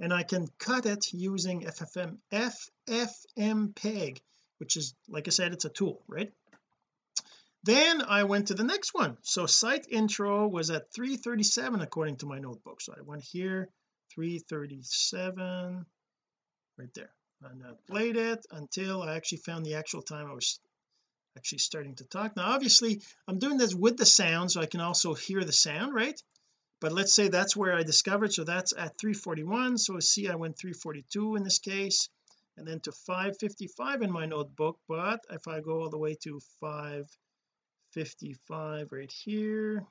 and 0.00 0.12
I 0.12 0.22
can 0.22 0.48
cut 0.58 0.86
it 0.86 1.12
using 1.12 1.62
FFM 1.62 2.18
FFmpeg 2.32 4.20
which 4.58 4.76
is 4.76 4.94
like 5.08 5.28
I 5.28 5.30
said 5.30 5.52
it's 5.52 5.64
a 5.64 5.70
tool 5.70 6.02
right? 6.08 6.32
Then 7.64 8.02
I 8.02 8.24
went 8.24 8.48
to 8.48 8.54
the 8.54 8.62
next 8.62 8.92
one. 8.92 9.16
So 9.22 9.46
site 9.46 9.86
intro 9.88 10.46
was 10.46 10.68
at 10.70 10.92
337 10.92 11.80
according 11.80 12.16
to 12.16 12.26
my 12.26 12.38
notebook. 12.38 12.82
So 12.82 12.92
I 12.92 13.00
went 13.00 13.22
here 13.22 13.70
337 14.14 15.86
right 16.78 16.92
there. 16.94 17.10
And 17.42 17.64
I 17.64 17.72
played 17.90 18.16
it 18.16 18.46
until 18.50 19.02
I 19.02 19.16
actually 19.16 19.38
found 19.38 19.66
the 19.66 19.74
actual 19.74 20.02
time 20.02 20.30
I 20.30 20.34
was 20.34 20.60
actually 21.36 21.58
starting 21.58 21.96
to 21.96 22.04
talk. 22.04 22.36
Now 22.36 22.52
obviously 22.52 23.02
I'm 23.28 23.38
doing 23.38 23.58
this 23.58 23.74
with 23.74 23.96
the 23.96 24.06
sound 24.06 24.52
so 24.52 24.60
I 24.60 24.66
can 24.66 24.80
also 24.80 25.14
hear 25.14 25.42
the 25.44 25.52
sound 25.52 25.94
right? 25.94 26.20
But 26.80 26.92
let's 26.92 27.14
say 27.14 27.28
that's 27.28 27.56
where 27.56 27.74
I 27.74 27.82
discovered 27.82 28.32
so 28.32 28.44
that's 28.44 28.72
at 28.72 28.98
341 28.98 29.78
so 29.78 29.98
see 30.00 30.28
I 30.28 30.34
went 30.36 30.58
342 30.58 31.36
in 31.36 31.44
this 31.44 31.58
case 31.58 32.08
and 32.56 32.66
then 32.66 32.80
to 32.80 32.92
555 32.92 34.02
in 34.02 34.12
my 34.12 34.26
notebook. 34.26 34.78
But 34.88 35.20
if 35.30 35.48
I 35.48 35.60
go 35.60 35.82
all 35.82 35.90
the 35.90 35.98
way 35.98 36.14
to 36.22 36.40
555 36.60 38.92
right 38.92 39.12
here 39.12 39.84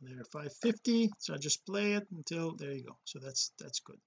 there 0.00 0.24
550 0.24 1.10
so 1.18 1.34
I 1.34 1.38
just 1.38 1.66
play 1.66 1.94
it 1.94 2.06
until 2.12 2.54
there 2.54 2.72
you 2.72 2.84
go. 2.84 2.96
So 3.04 3.18
that's 3.18 3.50
that's 3.58 3.80
good 3.80 3.98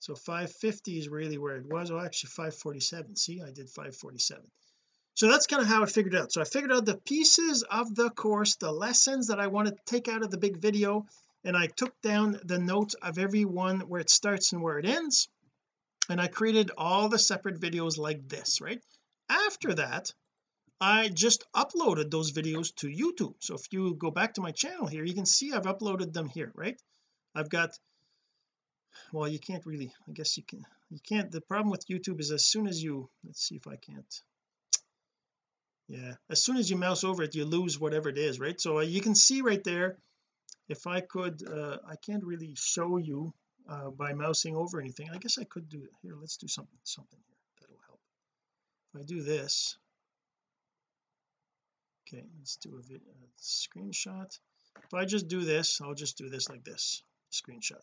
so 0.00 0.14
550 0.14 0.98
is 0.98 1.08
really 1.08 1.38
where 1.38 1.56
it 1.56 1.66
was. 1.66 1.90
Oh 1.90 2.00
actually 2.00 2.30
547 2.30 3.16
see 3.16 3.40
I 3.40 3.52
did 3.52 3.68
547 3.68 4.42
so 5.20 5.28
that's 5.28 5.46
kind 5.46 5.60
of 5.60 5.68
how 5.68 5.82
I 5.82 5.86
figured 5.86 6.14
out. 6.14 6.32
So 6.32 6.40
I 6.40 6.44
figured 6.44 6.72
out 6.72 6.86
the 6.86 6.96
pieces 6.96 7.62
of 7.62 7.94
the 7.94 8.08
course 8.08 8.56
the 8.56 8.72
lessons 8.72 9.26
that 9.26 9.38
I 9.38 9.48
want 9.48 9.68
to 9.68 9.76
take 9.84 10.08
out 10.08 10.22
of 10.22 10.30
the 10.30 10.38
big 10.38 10.56
video 10.56 11.06
and 11.44 11.56
I 11.56 11.66
took 11.66 11.92
down 12.00 12.40
the 12.44 12.58
notes 12.58 12.94
of 12.94 13.18
every 13.18 13.44
one 13.44 13.80
where 13.80 14.00
it 14.00 14.08
starts 14.08 14.52
and 14.52 14.62
where 14.62 14.78
it 14.78 14.86
ends 14.86 15.28
and 16.08 16.20
I 16.20 16.28
created 16.28 16.70
all 16.76 17.10
the 17.10 17.18
separate 17.18 17.60
videos 17.60 17.98
like 17.98 18.28
this 18.28 18.62
right? 18.62 18.80
After 19.28 19.74
that 19.74 20.12
I 20.80 21.08
just 21.08 21.44
uploaded 21.54 22.10
those 22.10 22.32
videos 22.32 22.74
to 22.76 22.86
YouTube. 22.86 23.34
So 23.40 23.56
if 23.56 23.70
you 23.72 23.94
go 23.94 24.10
back 24.10 24.34
to 24.34 24.40
my 24.40 24.52
channel 24.52 24.86
here 24.86 25.04
you 25.04 25.12
can 25.12 25.26
see 25.26 25.52
I've 25.52 25.64
uploaded 25.64 26.14
them 26.14 26.28
here 26.28 26.50
right? 26.54 26.80
I've 27.34 27.50
got 27.50 27.78
well 29.12 29.28
you 29.28 29.38
can't 29.38 29.66
really 29.66 29.92
I 30.08 30.12
guess 30.12 30.36
you 30.36 30.42
can 30.42 30.64
you 30.90 30.98
can't 31.06 31.30
the 31.30 31.40
problem 31.40 31.70
with 31.70 31.86
YouTube 31.86 32.20
is 32.20 32.30
as 32.30 32.44
soon 32.44 32.66
as 32.66 32.82
you 32.82 33.08
let's 33.24 33.42
see 33.42 33.56
if 33.56 33.66
I 33.66 33.76
can't. 33.76 34.22
Yeah 35.88 36.14
as 36.28 36.42
soon 36.42 36.56
as 36.56 36.70
you 36.70 36.76
mouse 36.76 37.04
over 37.04 37.22
it 37.22 37.34
you 37.34 37.44
lose 37.44 37.78
whatever 37.78 38.08
it 38.08 38.18
is 38.18 38.38
right? 38.40 38.60
So 38.60 38.78
uh, 38.78 38.82
you 38.82 39.00
can 39.00 39.14
see 39.14 39.42
right 39.42 39.62
there 39.64 39.96
if 40.68 40.86
I 40.86 41.00
could 41.00 41.42
uh, 41.46 41.78
I 41.88 41.96
can't 41.96 42.24
really 42.24 42.54
show 42.56 42.96
you 42.96 43.32
uh, 43.68 43.90
by 43.90 44.14
mousing 44.14 44.56
over 44.56 44.80
anything. 44.80 45.08
I 45.12 45.18
guess 45.18 45.38
I 45.38 45.44
could 45.44 45.68
do 45.68 45.82
it 45.82 45.90
here 46.02 46.14
let's 46.18 46.36
do 46.36 46.48
something 46.48 46.78
something 46.84 47.20
here 47.26 47.36
that'll 47.60 47.84
help. 47.86 48.00
If 48.94 49.00
I 49.00 49.04
do 49.04 49.22
this 49.22 49.76
okay 52.06 52.24
let's 52.38 52.56
do 52.56 52.76
a, 52.76 52.94
a 52.94 53.28
screenshot. 53.40 54.38
If 54.84 54.94
I 54.94 55.04
just 55.04 55.28
do 55.28 55.44
this 55.44 55.80
I'll 55.80 55.94
just 55.94 56.16
do 56.16 56.28
this 56.28 56.48
like 56.48 56.64
this 56.64 57.02
screenshot 57.32 57.82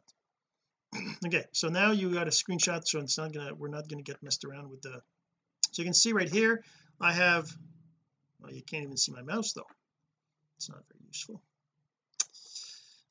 okay 1.26 1.46
so 1.52 1.70
now 1.70 1.92
you 1.92 2.14
got 2.14 2.28
a 2.28 2.32
screenshot 2.32 2.88
so 2.88 3.00
it's 3.00 3.18
not 3.18 3.34
gonna 3.34 3.54
we're 3.54 3.68
not 3.68 3.88
gonna 3.88 4.04
get 4.04 4.22
messed 4.24 4.46
around 4.46 4.70
with 4.70 4.82
the 4.82 5.02
so 5.72 5.82
you 5.82 5.86
can 5.86 5.94
see 5.94 6.14
right 6.14 6.30
here 6.30 6.64
I 7.00 7.14
have 7.14 7.52
well 8.40 8.52
you 8.54 8.62
can't 8.64 8.84
even 8.84 8.98
see 8.98 9.12
my 9.12 9.22
mouse 9.22 9.54
though. 9.54 9.68
It's 10.58 10.70
not 10.70 10.84
very 10.92 11.06
useful. 11.06 11.42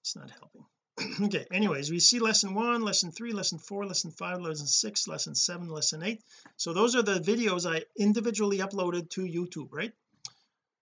It's 0.00 0.16
not 0.16 0.30
helping. 0.30 0.64
Okay 1.26 1.46
anyways 1.52 1.90
we 1.90 2.00
see 2.00 2.18
lesson 2.18 2.54
one 2.54 2.82
lesson 2.82 3.12
three 3.12 3.32
lesson 3.32 3.58
four 3.58 3.84
lesson 3.86 4.10
five 4.10 4.40
lesson 4.40 4.66
six 4.66 5.06
lesson 5.06 5.34
seven 5.34 5.68
lesson 5.68 6.02
eight. 6.02 6.22
So 6.56 6.72
those 6.72 6.96
are 6.96 7.02
the 7.02 7.20
videos 7.20 7.70
I 7.70 7.84
individually 7.96 8.58
uploaded 8.58 9.10
to 9.10 9.22
YouTube 9.22 9.68
right 9.72 9.92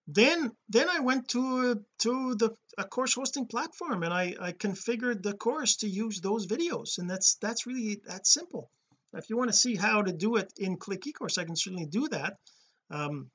then 0.06 0.52
then 0.68 0.88
I 0.90 1.00
went 1.00 1.28
to 1.28 1.82
to 2.00 2.34
the 2.34 2.54
a 2.76 2.84
course 2.84 3.14
hosting 3.14 3.46
platform 3.46 4.02
and 4.02 4.12
I 4.12 4.34
I 4.38 4.52
configured 4.52 5.22
the 5.22 5.32
course 5.32 5.76
to 5.76 5.88
use 5.88 6.20
those 6.20 6.46
videos. 6.46 6.98
And 6.98 7.08
that's 7.08 7.36
that's 7.36 7.66
really 7.66 8.00
that 8.06 8.26
simple. 8.26 8.70
If 9.14 9.30
you 9.30 9.36
want 9.36 9.50
to 9.50 9.56
see 9.56 9.76
how 9.76 10.02
to 10.02 10.12
do 10.12 10.36
it 10.36 10.52
in 10.58 10.76
click 10.76 11.02
ecourse 11.02 11.38
I 11.38 11.44
can 11.44 11.56
certainly 11.56 11.86
do 11.86 12.08
that. 12.08 12.36
Um 12.90 13.30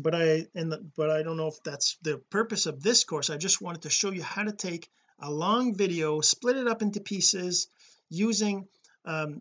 but 0.00 0.14
I 0.14 0.46
and 0.54 0.72
the, 0.72 0.84
but 0.96 1.10
I 1.10 1.22
don't 1.22 1.36
know 1.36 1.48
if 1.48 1.62
that's 1.62 1.98
the 2.02 2.18
purpose 2.30 2.66
of 2.66 2.82
this 2.82 3.04
course. 3.04 3.30
I 3.30 3.36
just 3.36 3.60
wanted 3.60 3.82
to 3.82 3.90
show 3.90 4.10
you 4.10 4.22
how 4.22 4.42
to 4.42 4.52
take 4.52 4.88
a 5.20 5.30
long 5.30 5.76
video 5.76 6.20
split 6.20 6.56
it 6.56 6.66
up 6.66 6.82
into 6.82 7.00
pieces 7.00 7.68
using 8.08 8.66
um 9.04 9.40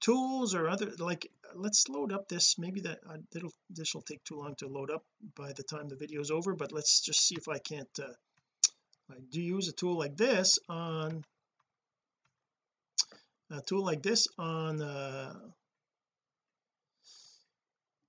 tools 0.00 0.54
or 0.54 0.68
other 0.68 0.90
like 0.98 1.30
let's 1.54 1.88
load 1.88 2.12
up 2.12 2.28
this. 2.28 2.58
Maybe 2.58 2.80
that 2.82 2.98
uh, 3.08 3.18
it'll 3.34 3.52
this 3.68 3.94
will 3.94 4.02
take 4.02 4.22
too 4.24 4.36
long 4.36 4.54
to 4.56 4.68
load 4.68 4.90
up 4.90 5.04
by 5.36 5.52
the 5.52 5.62
time 5.62 5.88
the 5.88 5.96
video 5.96 6.20
is 6.20 6.30
over 6.30 6.54
but 6.54 6.72
let's 6.72 7.00
just 7.00 7.26
see 7.26 7.36
if 7.36 7.48
I 7.48 7.58
can't 7.58 7.98
uh, 7.98 8.12
I 9.10 9.16
do 9.30 9.40
use 9.40 9.68
a 9.68 9.72
tool 9.72 9.98
like 9.98 10.16
this 10.16 10.58
on 10.68 11.24
a 13.50 13.60
tool 13.62 13.84
like 13.84 14.02
this 14.02 14.28
on 14.38 14.82
uh 14.82 15.34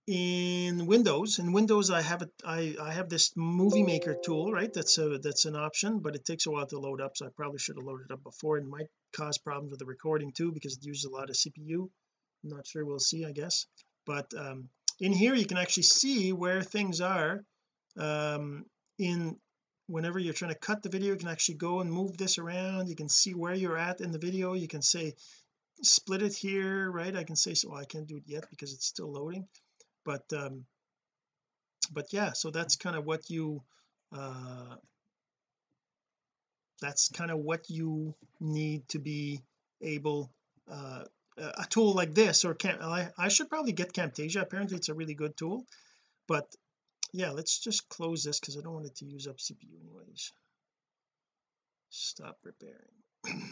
in 0.07 0.87
Windows. 0.87 1.39
In 1.39 1.53
Windows 1.53 1.89
I 1.89 2.01
have 2.01 2.21
it 2.21 2.31
I 2.45 2.75
I 2.81 2.91
have 2.93 3.09
this 3.09 3.31
movie 3.35 3.83
maker 3.83 4.15
tool 4.23 4.51
right? 4.51 4.71
That's 4.73 4.97
a 4.97 5.17
that's 5.17 5.45
an 5.45 5.55
option 5.55 5.99
but 5.99 6.15
it 6.15 6.25
takes 6.25 6.45
a 6.45 6.51
while 6.51 6.67
to 6.67 6.79
load 6.79 7.01
up 7.01 7.17
so 7.17 7.25
I 7.25 7.29
probably 7.35 7.59
should 7.59 7.77
have 7.77 7.85
loaded 7.85 8.11
up 8.11 8.23
before. 8.23 8.57
It 8.57 8.65
might 8.65 8.87
cause 9.13 9.37
problems 9.37 9.71
with 9.71 9.79
the 9.79 9.85
recording 9.85 10.31
too 10.31 10.51
because 10.51 10.77
it 10.77 10.85
uses 10.85 11.05
a 11.05 11.09
lot 11.09 11.29
of 11.29 11.35
CPU 11.35 11.89
I'm 12.43 12.49
not 12.49 12.67
sure 12.67 12.85
we'll 12.85 12.99
see 12.99 13.25
I 13.25 13.31
guess. 13.31 13.65
But 14.05 14.33
um, 14.37 14.69
in 14.99 15.13
here 15.13 15.35
you 15.35 15.45
can 15.45 15.57
actually 15.57 15.83
see 15.83 16.33
where 16.33 16.61
things 16.61 17.01
are 17.01 17.43
um, 17.97 18.65
in 18.97 19.37
whenever 19.87 20.19
you're 20.19 20.33
trying 20.33 20.53
to 20.53 20.59
cut 20.59 20.81
the 20.81 20.89
video 20.89 21.13
you 21.13 21.19
can 21.19 21.27
actually 21.27 21.55
go 21.55 21.81
and 21.81 21.91
move 21.91 22.17
this 22.17 22.37
around. 22.37 22.87
You 22.87 22.95
can 22.95 23.09
see 23.09 23.33
where 23.33 23.53
you're 23.53 23.77
at 23.77 24.01
in 24.01 24.11
the 24.11 24.19
video. 24.19 24.53
You 24.53 24.67
can 24.67 24.81
say 24.81 25.15
split 25.83 26.21
it 26.21 26.35
here 26.35 26.89
right? 26.89 27.15
I 27.15 27.23
can 27.23 27.35
say 27.35 27.53
so 27.53 27.69
well, 27.69 27.79
I 27.79 27.85
can't 27.85 28.07
do 28.07 28.17
it 28.17 28.23
yet 28.25 28.45
because 28.49 28.73
it's 28.73 28.85
still 28.85 29.11
loading. 29.11 29.47
But 30.05 30.23
um 30.33 30.65
but 31.91 32.13
yeah 32.13 32.31
so 32.33 32.51
that's 32.51 32.75
kind 32.75 32.95
of 32.95 33.05
what 33.05 33.29
you 33.29 33.61
uh 34.15 34.75
that's 36.81 37.09
kind 37.09 37.31
of 37.31 37.39
what 37.39 37.69
you 37.69 38.15
need 38.39 38.87
to 38.89 38.99
be 38.99 39.41
able 39.81 40.31
uh 40.71 41.03
a 41.37 41.65
tool 41.69 41.93
like 41.93 42.13
this 42.13 42.45
or 42.45 42.53
can 42.53 42.81
I, 42.81 43.09
I 43.17 43.29
should 43.29 43.49
probably 43.49 43.71
get 43.71 43.93
Camtasia. 43.93 44.41
Apparently 44.41 44.77
it's 44.77 44.89
a 44.89 44.93
really 44.93 45.13
good 45.13 45.37
tool. 45.37 45.65
But 46.27 46.47
yeah 47.13 47.31
let's 47.31 47.59
just 47.59 47.89
close 47.89 48.23
this 48.23 48.39
because 48.39 48.57
I 48.57 48.61
don't 48.61 48.73
want 48.73 48.85
it 48.85 48.95
to 48.97 49.05
use 49.05 49.27
up 49.27 49.37
CPU 49.37 49.79
anyways. 49.79 50.31
Stop 51.89 52.37
preparing 52.43 53.43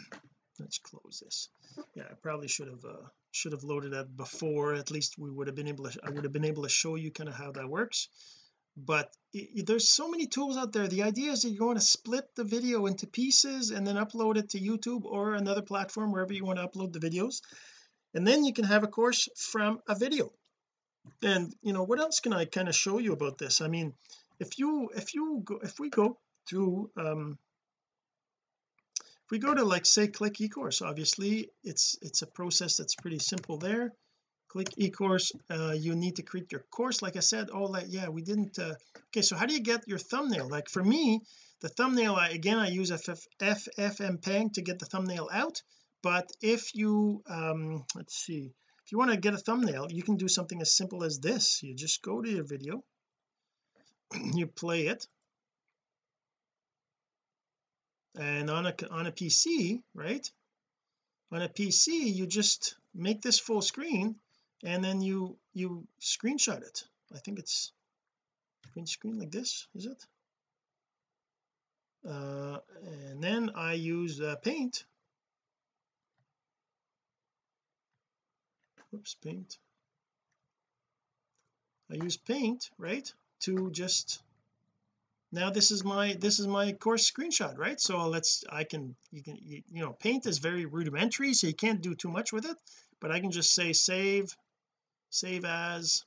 let's 0.60 0.78
close 0.78 1.22
this. 1.24 1.48
Yeah 1.94 2.04
I 2.10 2.14
probably 2.22 2.48
should 2.48 2.68
have 2.68 2.84
uh 2.84 3.06
should 3.32 3.52
have 3.52 3.64
loaded 3.64 3.92
that 3.92 4.16
before. 4.16 4.74
At 4.74 4.90
least 4.90 5.18
we 5.18 5.30
would 5.30 5.46
have 5.46 5.56
been 5.56 5.68
able 5.68 5.88
to 5.88 6.00
I 6.04 6.10
would 6.10 6.24
have 6.24 6.32
been 6.32 6.44
able 6.44 6.64
to 6.64 6.68
show 6.68 6.96
you 6.96 7.10
kind 7.10 7.28
of 7.28 7.34
how 7.34 7.52
that 7.52 7.68
works. 7.68 8.08
But 8.76 9.14
it, 9.32 9.66
there's 9.66 9.88
so 9.88 10.08
many 10.08 10.26
tools 10.26 10.56
out 10.56 10.72
there. 10.72 10.86
The 10.86 11.02
idea 11.02 11.32
is 11.32 11.42
that 11.42 11.50
you 11.50 11.66
want 11.66 11.78
to 11.78 11.84
split 11.84 12.24
the 12.36 12.44
video 12.44 12.86
into 12.86 13.06
pieces 13.06 13.72
and 13.72 13.86
then 13.86 13.96
upload 13.96 14.36
it 14.36 14.50
to 14.50 14.60
YouTube 14.60 15.04
or 15.04 15.34
another 15.34 15.62
platform 15.62 16.12
wherever 16.12 16.32
you 16.32 16.44
want 16.44 16.58
to 16.58 16.66
upload 16.66 16.92
the 16.92 17.00
videos 17.00 17.40
and 18.14 18.26
then 18.26 18.44
you 18.44 18.52
can 18.52 18.64
have 18.64 18.82
a 18.82 18.88
course 18.88 19.28
from 19.36 19.80
a 19.88 19.94
video. 19.94 20.32
And 21.22 21.54
you 21.62 21.72
know 21.72 21.84
what 21.84 22.00
else 22.00 22.20
can 22.20 22.32
I 22.32 22.44
kind 22.44 22.68
of 22.68 22.74
show 22.74 22.98
you 22.98 23.12
about 23.12 23.38
this? 23.38 23.60
I 23.60 23.68
mean 23.68 23.94
if 24.38 24.58
you 24.58 24.90
if 24.94 25.14
you 25.14 25.42
go 25.44 25.60
if 25.62 25.78
we 25.78 25.90
go 25.90 26.18
to 26.50 26.90
um 26.96 27.38
if 29.24 29.30
we 29.30 29.38
go 29.38 29.54
to 29.54 29.64
like 29.64 29.86
say 29.86 30.08
click 30.08 30.34
ecourse 30.40 30.82
obviously 30.82 31.50
it's 31.62 31.96
it's 32.02 32.22
a 32.22 32.26
process 32.26 32.76
that's 32.76 32.94
pretty 32.94 33.18
simple 33.18 33.56
there. 33.58 33.92
Click 34.48 34.70
ecourse 34.78 35.32
uh, 35.48 35.72
you 35.72 35.94
need 35.94 36.16
to 36.16 36.22
create 36.22 36.50
your 36.50 36.64
course. 36.70 37.02
Like 37.02 37.16
I 37.16 37.20
said 37.20 37.48
oh 37.52 37.64
like 37.64 37.86
yeah 37.88 38.08
we 38.08 38.22
didn't 38.22 38.58
uh, 38.58 38.74
okay 39.08 39.22
so 39.22 39.36
how 39.36 39.46
do 39.46 39.54
you 39.54 39.62
get 39.62 39.88
your 39.88 39.98
thumbnail? 39.98 40.48
Like 40.48 40.68
for 40.68 40.82
me 40.82 41.22
the 41.60 41.68
thumbnail 41.68 42.14
I, 42.14 42.28
again 42.30 42.58
I 42.58 42.68
use 42.68 42.90
FF, 42.90 43.26
FFmpeg 43.40 44.54
to 44.54 44.62
get 44.62 44.78
the 44.78 44.86
thumbnail 44.86 45.28
out 45.32 45.62
but 46.02 46.30
if 46.40 46.74
you 46.74 47.22
um 47.28 47.84
let's 47.94 48.16
see 48.16 48.52
if 48.84 48.92
you 48.92 48.98
want 48.98 49.10
to 49.10 49.16
get 49.16 49.34
a 49.34 49.38
thumbnail 49.38 49.86
you 49.90 50.02
can 50.02 50.16
do 50.16 50.28
something 50.28 50.60
as 50.60 50.72
simple 50.72 51.04
as 51.04 51.20
this. 51.20 51.62
You 51.62 51.74
just 51.74 52.02
go 52.02 52.20
to 52.20 52.28
your 52.28 52.44
video 52.44 52.82
you 54.34 54.46
play 54.46 54.86
it. 54.86 55.06
And 58.18 58.50
on 58.50 58.66
a 58.66 58.74
on 58.90 59.06
a 59.06 59.12
PC 59.12 59.82
right? 59.94 60.28
On 61.30 61.40
a 61.40 61.48
PC 61.48 62.12
you 62.14 62.26
just 62.26 62.74
make 62.92 63.22
this 63.22 63.38
full 63.38 63.62
screen 63.62 64.16
and 64.64 64.82
then 64.82 65.00
you 65.00 65.36
you 65.54 65.86
screenshot 66.00 66.62
it. 66.62 66.84
I 67.14 67.18
think 67.18 67.38
it's 67.38 67.72
print 68.72 68.88
screen 68.88 69.18
like 69.18 69.30
this 69.30 69.68
is 69.74 69.86
it? 69.86 70.04
Uh 72.08 72.58
and 72.84 73.22
then 73.22 73.50
I 73.54 73.74
use 73.74 74.20
uh, 74.20 74.34
paint 74.42 74.84
Oops, 78.94 79.14
paint. 79.22 79.58
I 81.90 81.94
use 81.94 82.16
paint 82.16 82.70
right 82.78 83.12
to 83.40 83.70
just 83.70 84.22
now 85.32 85.50
this 85.50 85.70
is 85.70 85.84
my 85.84 86.14
this 86.14 86.38
is 86.40 86.46
my 86.46 86.72
course 86.72 87.10
screenshot 87.10 87.56
right? 87.56 87.80
So 87.80 88.08
let's 88.08 88.44
I 88.50 88.64
can 88.64 88.96
you 89.10 89.22
can 89.22 89.38
you, 89.42 89.62
you 89.70 89.82
know 89.82 89.92
paint 89.92 90.26
is 90.26 90.38
very 90.38 90.66
rudimentary 90.66 91.34
so 91.34 91.46
you 91.46 91.54
can't 91.54 91.80
do 91.80 91.94
too 91.94 92.08
much 92.08 92.32
with 92.32 92.44
it 92.46 92.56
but 93.00 93.10
I 93.10 93.20
can 93.20 93.30
just 93.30 93.54
say 93.54 93.72
save 93.72 94.36
save 95.10 95.44
as 95.44 96.04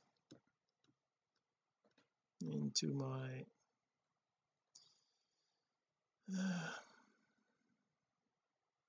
into 2.42 2.92
my 2.92 3.44
uh, 6.32 6.38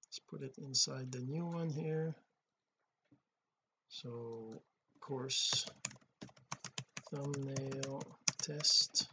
let's 0.03 0.19
put 0.29 0.41
it 0.41 0.58
inside 0.58 1.12
the 1.12 1.19
new 1.19 1.45
one 1.45 1.69
here 1.69 2.15
so 4.01 4.62
course 4.99 5.65
thumbnail 7.10 8.03
test. 8.41 9.08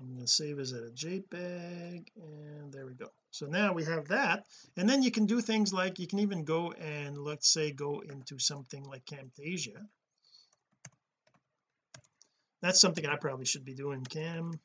I'm 0.00 0.08
going 0.14 0.20
to 0.20 0.26
save 0.26 0.58
as 0.58 0.72
a 0.72 0.90
JPEG 0.90 2.06
and 2.16 2.72
there 2.72 2.86
we 2.86 2.94
go. 2.94 3.08
So 3.30 3.46
now 3.46 3.72
we 3.72 3.84
have 3.84 4.08
that. 4.08 4.46
And 4.76 4.88
then 4.88 5.02
you 5.02 5.10
can 5.10 5.26
do 5.26 5.40
things 5.40 5.72
like 5.72 5.98
you 5.98 6.08
can 6.08 6.18
even 6.20 6.44
go 6.44 6.72
and 6.72 7.18
let's 7.18 7.48
say 7.48 7.70
go 7.70 8.00
into 8.00 8.38
something 8.38 8.82
like 8.84 9.04
Camtasia. 9.04 9.86
That's 12.60 12.80
something 12.80 13.06
I 13.06 13.16
probably 13.16 13.46
should 13.46 13.64
be 13.64 13.74
doing. 13.74 14.04
Cam 14.04 14.58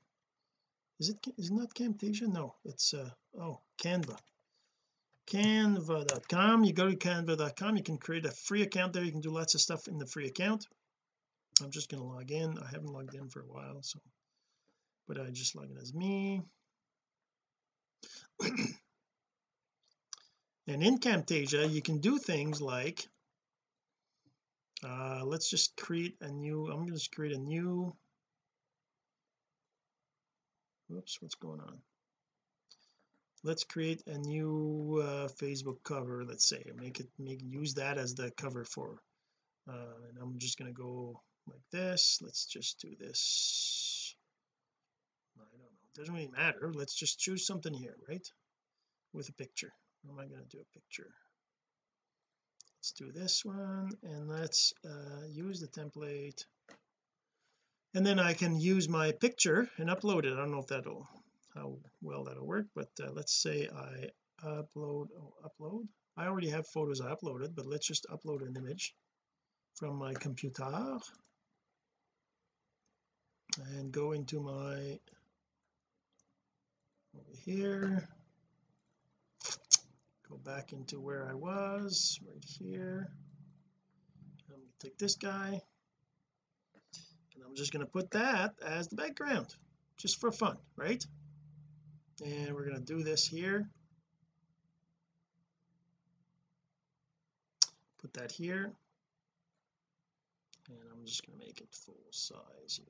is 0.99 1.09
it 1.09 1.17
is 1.37 1.49
it 1.49 1.53
not 1.53 1.75
Camtasia? 1.75 2.27
No 2.27 2.55
it's 2.65 2.93
uh 2.95 3.09
oh 3.39 3.59
Canva 3.83 4.17
canva.com 5.27 6.63
you 6.63 6.73
go 6.73 6.89
to 6.89 6.95
canva.com 6.95 7.77
you 7.77 7.83
can 7.83 7.97
create 7.97 8.25
a 8.25 8.31
free 8.31 8.61
account 8.61 8.93
there. 8.93 9.03
You 9.03 9.11
can 9.11 9.21
do 9.21 9.31
lots 9.31 9.55
of 9.55 9.61
stuff 9.61 9.87
in 9.87 9.97
the 9.97 10.05
free 10.05 10.27
account. 10.27 10.67
I'm 11.61 11.71
just 11.71 11.89
going 11.89 12.01
to 12.01 12.07
log 12.07 12.31
in. 12.31 12.57
I 12.57 12.69
haven't 12.71 12.91
logged 12.91 13.15
in 13.15 13.29
for 13.29 13.41
a 13.41 13.47
while 13.47 13.81
so 13.81 13.99
but 15.07 15.19
I 15.19 15.29
just 15.31 15.55
log 15.55 15.69
in 15.69 15.77
as 15.77 15.93
me. 15.93 16.41
And 20.67 20.81
in 20.81 20.97
Camtasia 20.99 21.69
you 21.69 21.81
can 21.81 21.99
do 21.99 22.17
things 22.17 22.61
like 22.61 23.07
uh 24.83 25.21
let's 25.25 25.49
just 25.49 25.75
create 25.75 26.15
a 26.21 26.29
new 26.31 26.67
I'm 26.67 26.77
going 26.77 26.87
to 26.87 26.93
just 26.93 27.13
create 27.13 27.35
a 27.35 27.39
new 27.39 27.95
oops 30.91 31.21
what's 31.21 31.35
going 31.35 31.59
on 31.59 31.79
let's 33.43 33.63
create 33.63 34.01
a 34.07 34.17
new 34.17 35.01
uh, 35.03 35.27
Facebook 35.27 35.83
cover 35.83 36.23
let's 36.25 36.47
say 36.47 36.63
make 36.75 36.99
it 36.99 37.07
make 37.19 37.41
use 37.43 37.75
that 37.75 37.97
as 37.97 38.15
the 38.15 38.31
cover 38.31 38.63
for 38.63 38.99
uh, 39.69 39.95
and 40.09 40.17
I'm 40.21 40.39
just 40.39 40.57
going 40.57 40.73
to 40.73 40.81
go 40.81 41.21
like 41.47 41.61
this. 41.71 42.19
Let's 42.21 42.45
just 42.45 42.79
do 42.79 42.89
this. 42.99 44.15
I 45.37 45.41
don't 45.41 45.59
know. 45.59 45.65
It 45.65 45.99
doesn't 45.99 46.13
really 46.13 46.31
matter. 46.35 46.71
Let's 46.73 46.95
just 46.95 47.19
choose 47.19 47.45
something 47.45 47.73
here 47.73 47.95
right? 48.07 48.27
With 49.13 49.29
a 49.29 49.33
picture. 49.33 49.71
Am 50.09 50.19
I 50.19 50.25
going 50.25 50.41
to 50.41 50.57
do? 50.57 50.59
A 50.59 50.79
picture. 50.79 51.11
Let's 52.79 52.91
do 52.91 53.11
this 53.11 53.45
one 53.45 53.91
and 54.03 54.27
let's 54.27 54.73
uh, 54.85 55.25
use 55.29 55.61
the 55.61 55.67
template. 55.67 56.43
And 57.95 58.05
then 58.05 58.19
I 58.19 58.33
can 58.33 58.59
use 58.59 58.89
my 58.89 59.11
picture 59.11 59.69
and 59.77 59.89
upload 59.89 60.25
it. 60.25 60.33
I 60.33 60.37
don't 60.37 60.51
know 60.51 60.59
if 60.59 60.67
that'll 60.67 61.07
how 61.53 61.77
well 62.01 62.23
that'll 62.23 62.45
work 62.45 62.67
but 62.75 62.89
uh, 63.01 63.11
let's 63.11 63.33
say 63.33 63.67
I 63.67 64.09
upload 64.45 65.07
oh, 65.17 65.33
upload? 65.45 65.87
I 66.17 66.25
already 66.25 66.49
have 66.49 66.67
photos 66.67 67.01
I 67.01 67.13
uploaded 67.13 67.55
but 67.55 67.65
let's 67.65 67.87
just 67.87 68.05
upload 68.09 68.45
an 68.47 68.55
image 68.57 68.93
from 69.75 69.97
my 69.97 70.13
computer 70.13 70.97
and 73.75 73.91
go 73.91 74.13
into 74.13 74.39
my 74.39 74.99
over 77.15 77.37
here 77.45 78.07
go 80.33 80.51
back 80.51 80.73
into 80.73 80.99
where 80.99 81.27
I 81.29 81.35
was 81.35 82.19
right 82.25 82.43
here. 82.43 83.07
I'm 84.49 84.55
going 84.55 84.67
to 84.79 84.87
take 84.87 84.97
this 84.97 85.15
guy 85.15 85.61
and 87.35 87.43
I'm 87.45 87.55
just 87.55 87.71
going 87.71 87.85
to 87.85 87.91
put 87.91 88.11
that 88.11 88.55
as 88.65 88.87
the 88.87 88.95
background 88.95 89.53
just 89.97 90.19
for 90.19 90.31
fun 90.31 90.57
right 90.75 91.05
and 92.21 92.53
we're 92.53 92.65
going 92.65 92.77
to 92.77 92.93
do 92.93 93.03
this 93.03 93.27
here. 93.27 93.67
Put 98.01 98.13
that 98.13 98.31
here. 98.31 98.71
And 100.69 100.77
I'm 100.91 101.05
just 101.05 101.25
going 101.25 101.39
to 101.39 101.45
make 101.45 101.59
it 101.61 101.67
full 101.71 101.95
size 102.11 102.79
here. 102.83 102.85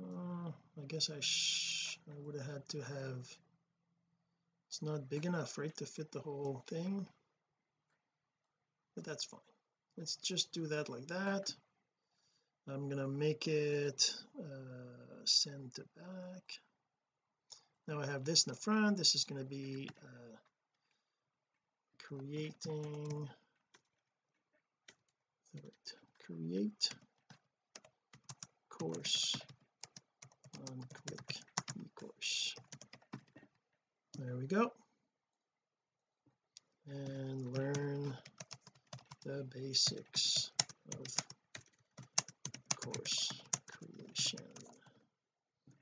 Uh, 0.00 0.50
I 0.80 0.86
guess 0.88 1.10
I 1.10 1.20
I 2.10 2.18
would 2.20 2.34
have 2.34 2.46
had 2.46 2.68
to 2.70 2.78
have 2.78 3.36
it's 4.68 4.80
not 4.82 5.10
big 5.10 5.26
enough 5.26 5.58
right 5.58 5.76
to 5.76 5.86
fit 5.86 6.10
the 6.12 6.20
whole 6.20 6.64
thing? 6.66 7.06
But 8.94 9.04
that's 9.04 9.24
fine. 9.24 9.40
Let's 9.98 10.16
just 10.16 10.52
do 10.52 10.66
that 10.68 10.88
like 10.88 11.08
that 11.08 11.54
I'm 12.68 12.88
gonna 12.88 13.08
make 13.08 13.48
it 13.48 14.14
uh, 14.38 15.24
send 15.24 15.74
to 15.74 15.84
back. 15.96 16.60
Now 17.88 18.00
I 18.00 18.06
have 18.06 18.24
this 18.24 18.46
in 18.46 18.52
the 18.52 18.58
front. 18.58 18.96
This 18.96 19.14
is 19.14 19.24
going 19.24 19.40
to 19.40 19.48
be 19.48 19.88
uh, 20.02 20.36
creating 21.98 23.28
create 26.24 26.90
course 28.68 29.36
on 30.68 30.84
quick 31.06 31.36
ecourse. 31.78 32.54
There 34.18 34.36
we 34.36 34.46
go. 34.46 34.72
And 36.88 37.52
learn 37.52 38.16
the 39.24 39.44
basics 39.52 40.50
of 40.98 41.31
course 42.84 43.30
creation. 43.66 44.40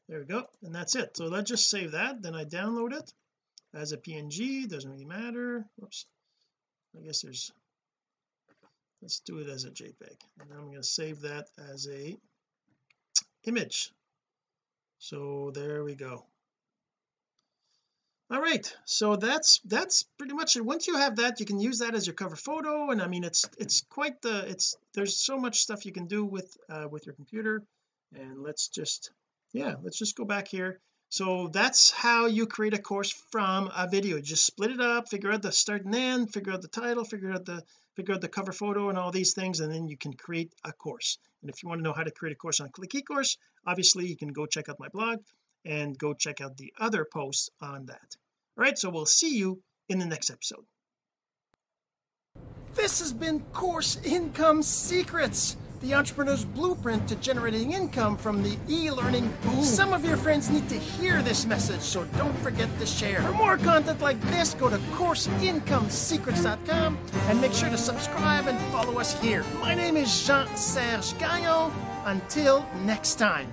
There 0.08 0.20
we 0.20 0.24
go 0.24 0.44
and 0.62 0.74
that's 0.74 0.96
it. 0.96 1.16
So 1.16 1.26
let's 1.26 1.50
just 1.50 1.70
save 1.70 1.92
that 1.92 2.22
then 2.22 2.34
I 2.34 2.44
download 2.44 2.92
it 2.92 3.12
as 3.74 3.92
a 3.92 3.96
png 3.96 4.68
doesn't 4.68 4.90
really 4.90 5.04
matter. 5.04 5.64
Whoops. 5.76 6.06
I 6.96 7.04
guess 7.04 7.22
there's 7.22 7.52
let's 9.00 9.20
do 9.20 9.38
it 9.38 9.48
as 9.48 9.64
a 9.64 9.70
jpeg. 9.70 10.16
And 10.40 10.52
I'm 10.52 10.66
going 10.66 10.76
to 10.76 10.82
save 10.82 11.22
that 11.22 11.46
as 11.72 11.88
a 11.88 12.16
image. 13.44 13.92
So 14.98 15.50
there 15.54 15.82
we 15.82 15.94
go 15.94 16.24
all 18.30 18.40
right 18.40 18.76
so 18.84 19.16
that's 19.16 19.60
that's 19.64 20.04
pretty 20.18 20.34
much 20.34 20.56
it. 20.56 20.64
Once 20.64 20.86
you 20.86 20.96
have 20.96 21.16
that 21.16 21.40
you 21.40 21.46
can 21.46 21.58
use 21.58 21.78
that 21.80 21.94
as 21.94 22.06
your 22.06 22.14
cover 22.14 22.36
photo 22.36 22.90
and 22.90 23.02
I 23.02 23.08
mean 23.08 23.24
it's 23.24 23.48
it's 23.58 23.82
quite 23.90 24.22
the 24.22 24.48
it's 24.48 24.76
there's 24.94 25.16
so 25.16 25.36
much 25.36 25.60
stuff 25.60 25.84
you 25.84 25.92
can 25.92 26.06
do 26.06 26.24
with 26.24 26.56
uh, 26.68 26.86
with 26.88 27.06
your 27.06 27.14
computer. 27.14 27.62
And 28.14 28.42
let's 28.42 28.68
just 28.68 29.10
yeah 29.52 29.74
let's 29.82 29.98
just 29.98 30.16
go 30.16 30.24
back 30.24 30.48
here. 30.48 30.78
So 31.08 31.48
that's 31.48 31.90
how 31.90 32.26
you 32.26 32.46
create 32.46 32.74
a 32.74 32.78
course 32.78 33.10
from 33.32 33.68
a 33.76 33.88
video. 33.88 34.20
Just 34.20 34.46
split 34.46 34.70
it 34.70 34.80
up 34.80 35.08
figure 35.08 35.32
out 35.32 35.42
the 35.42 35.52
start 35.52 35.84
and 35.84 35.94
end 35.94 36.32
figure 36.32 36.52
out 36.52 36.62
the 36.62 36.68
title 36.68 37.04
figure 37.04 37.32
out 37.32 37.44
the 37.44 37.64
figure 37.96 38.14
out 38.14 38.20
the 38.20 38.28
cover 38.28 38.52
photo 38.52 38.88
and 38.90 38.98
all 38.98 39.10
these 39.10 39.34
things 39.34 39.58
and 39.58 39.72
then 39.72 39.88
you 39.88 39.96
can 39.96 40.12
create 40.12 40.52
a 40.64 40.72
course. 40.72 41.18
And 41.42 41.50
if 41.50 41.62
you 41.62 41.68
want 41.68 41.80
to 41.80 41.84
know 41.84 41.92
how 41.92 42.04
to 42.04 42.10
create 42.12 42.32
a 42.32 42.36
course 42.36 42.60
on 42.60 42.68
click 42.68 42.90
eCourse 42.90 43.36
obviously 43.66 44.06
you 44.06 44.16
can 44.16 44.28
go 44.28 44.46
check 44.46 44.68
out 44.68 44.78
my 44.78 44.88
blog 44.88 45.18
and 45.64 45.98
go 45.98 46.14
check 46.14 46.40
out 46.40 46.56
the 46.56 46.72
other 46.78 47.06
posts 47.10 47.50
on 47.60 47.86
that 47.86 48.16
all 48.56 48.64
right 48.64 48.78
so 48.78 48.90
we'll 48.90 49.06
see 49.06 49.36
you 49.36 49.60
in 49.88 49.98
the 49.98 50.06
next 50.06 50.30
episode 50.30 50.64
this 52.74 53.00
has 53.00 53.12
been 53.12 53.40
course 53.52 53.98
income 54.04 54.62
secrets 54.62 55.56
the 55.80 55.94
entrepreneur's 55.94 56.44
blueprint 56.44 57.08
to 57.08 57.16
generating 57.16 57.72
income 57.72 58.16
from 58.18 58.42
the 58.42 58.58
e-learning 58.68 59.32
boom. 59.42 59.64
Some 59.64 59.94
of 59.94 60.04
your 60.04 60.18
friends 60.18 60.50
need 60.50 60.68
to 60.68 60.78
hear 60.78 61.22
this 61.22 61.46
message, 61.46 61.80
so 61.80 62.04
don't 62.18 62.36
forget 62.38 62.68
to 62.78 62.86
share. 62.86 63.22
For 63.22 63.32
more 63.32 63.56
content 63.56 64.00
like 64.00 64.20
this, 64.30 64.54
go 64.54 64.68
to 64.68 64.76
CourseIncomeSecrets.com 64.76 66.98
and 67.12 67.40
make 67.40 67.54
sure 67.54 67.70
to 67.70 67.78
subscribe 67.78 68.46
and 68.46 68.58
follow 68.72 68.98
us 68.98 69.18
here. 69.20 69.44
My 69.60 69.74
name 69.74 69.96
is 69.96 70.26
Jean-Serge 70.26 71.18
Gagnon. 71.18 71.72
Until 72.04 72.66
next 72.84 73.16
time. 73.16 73.52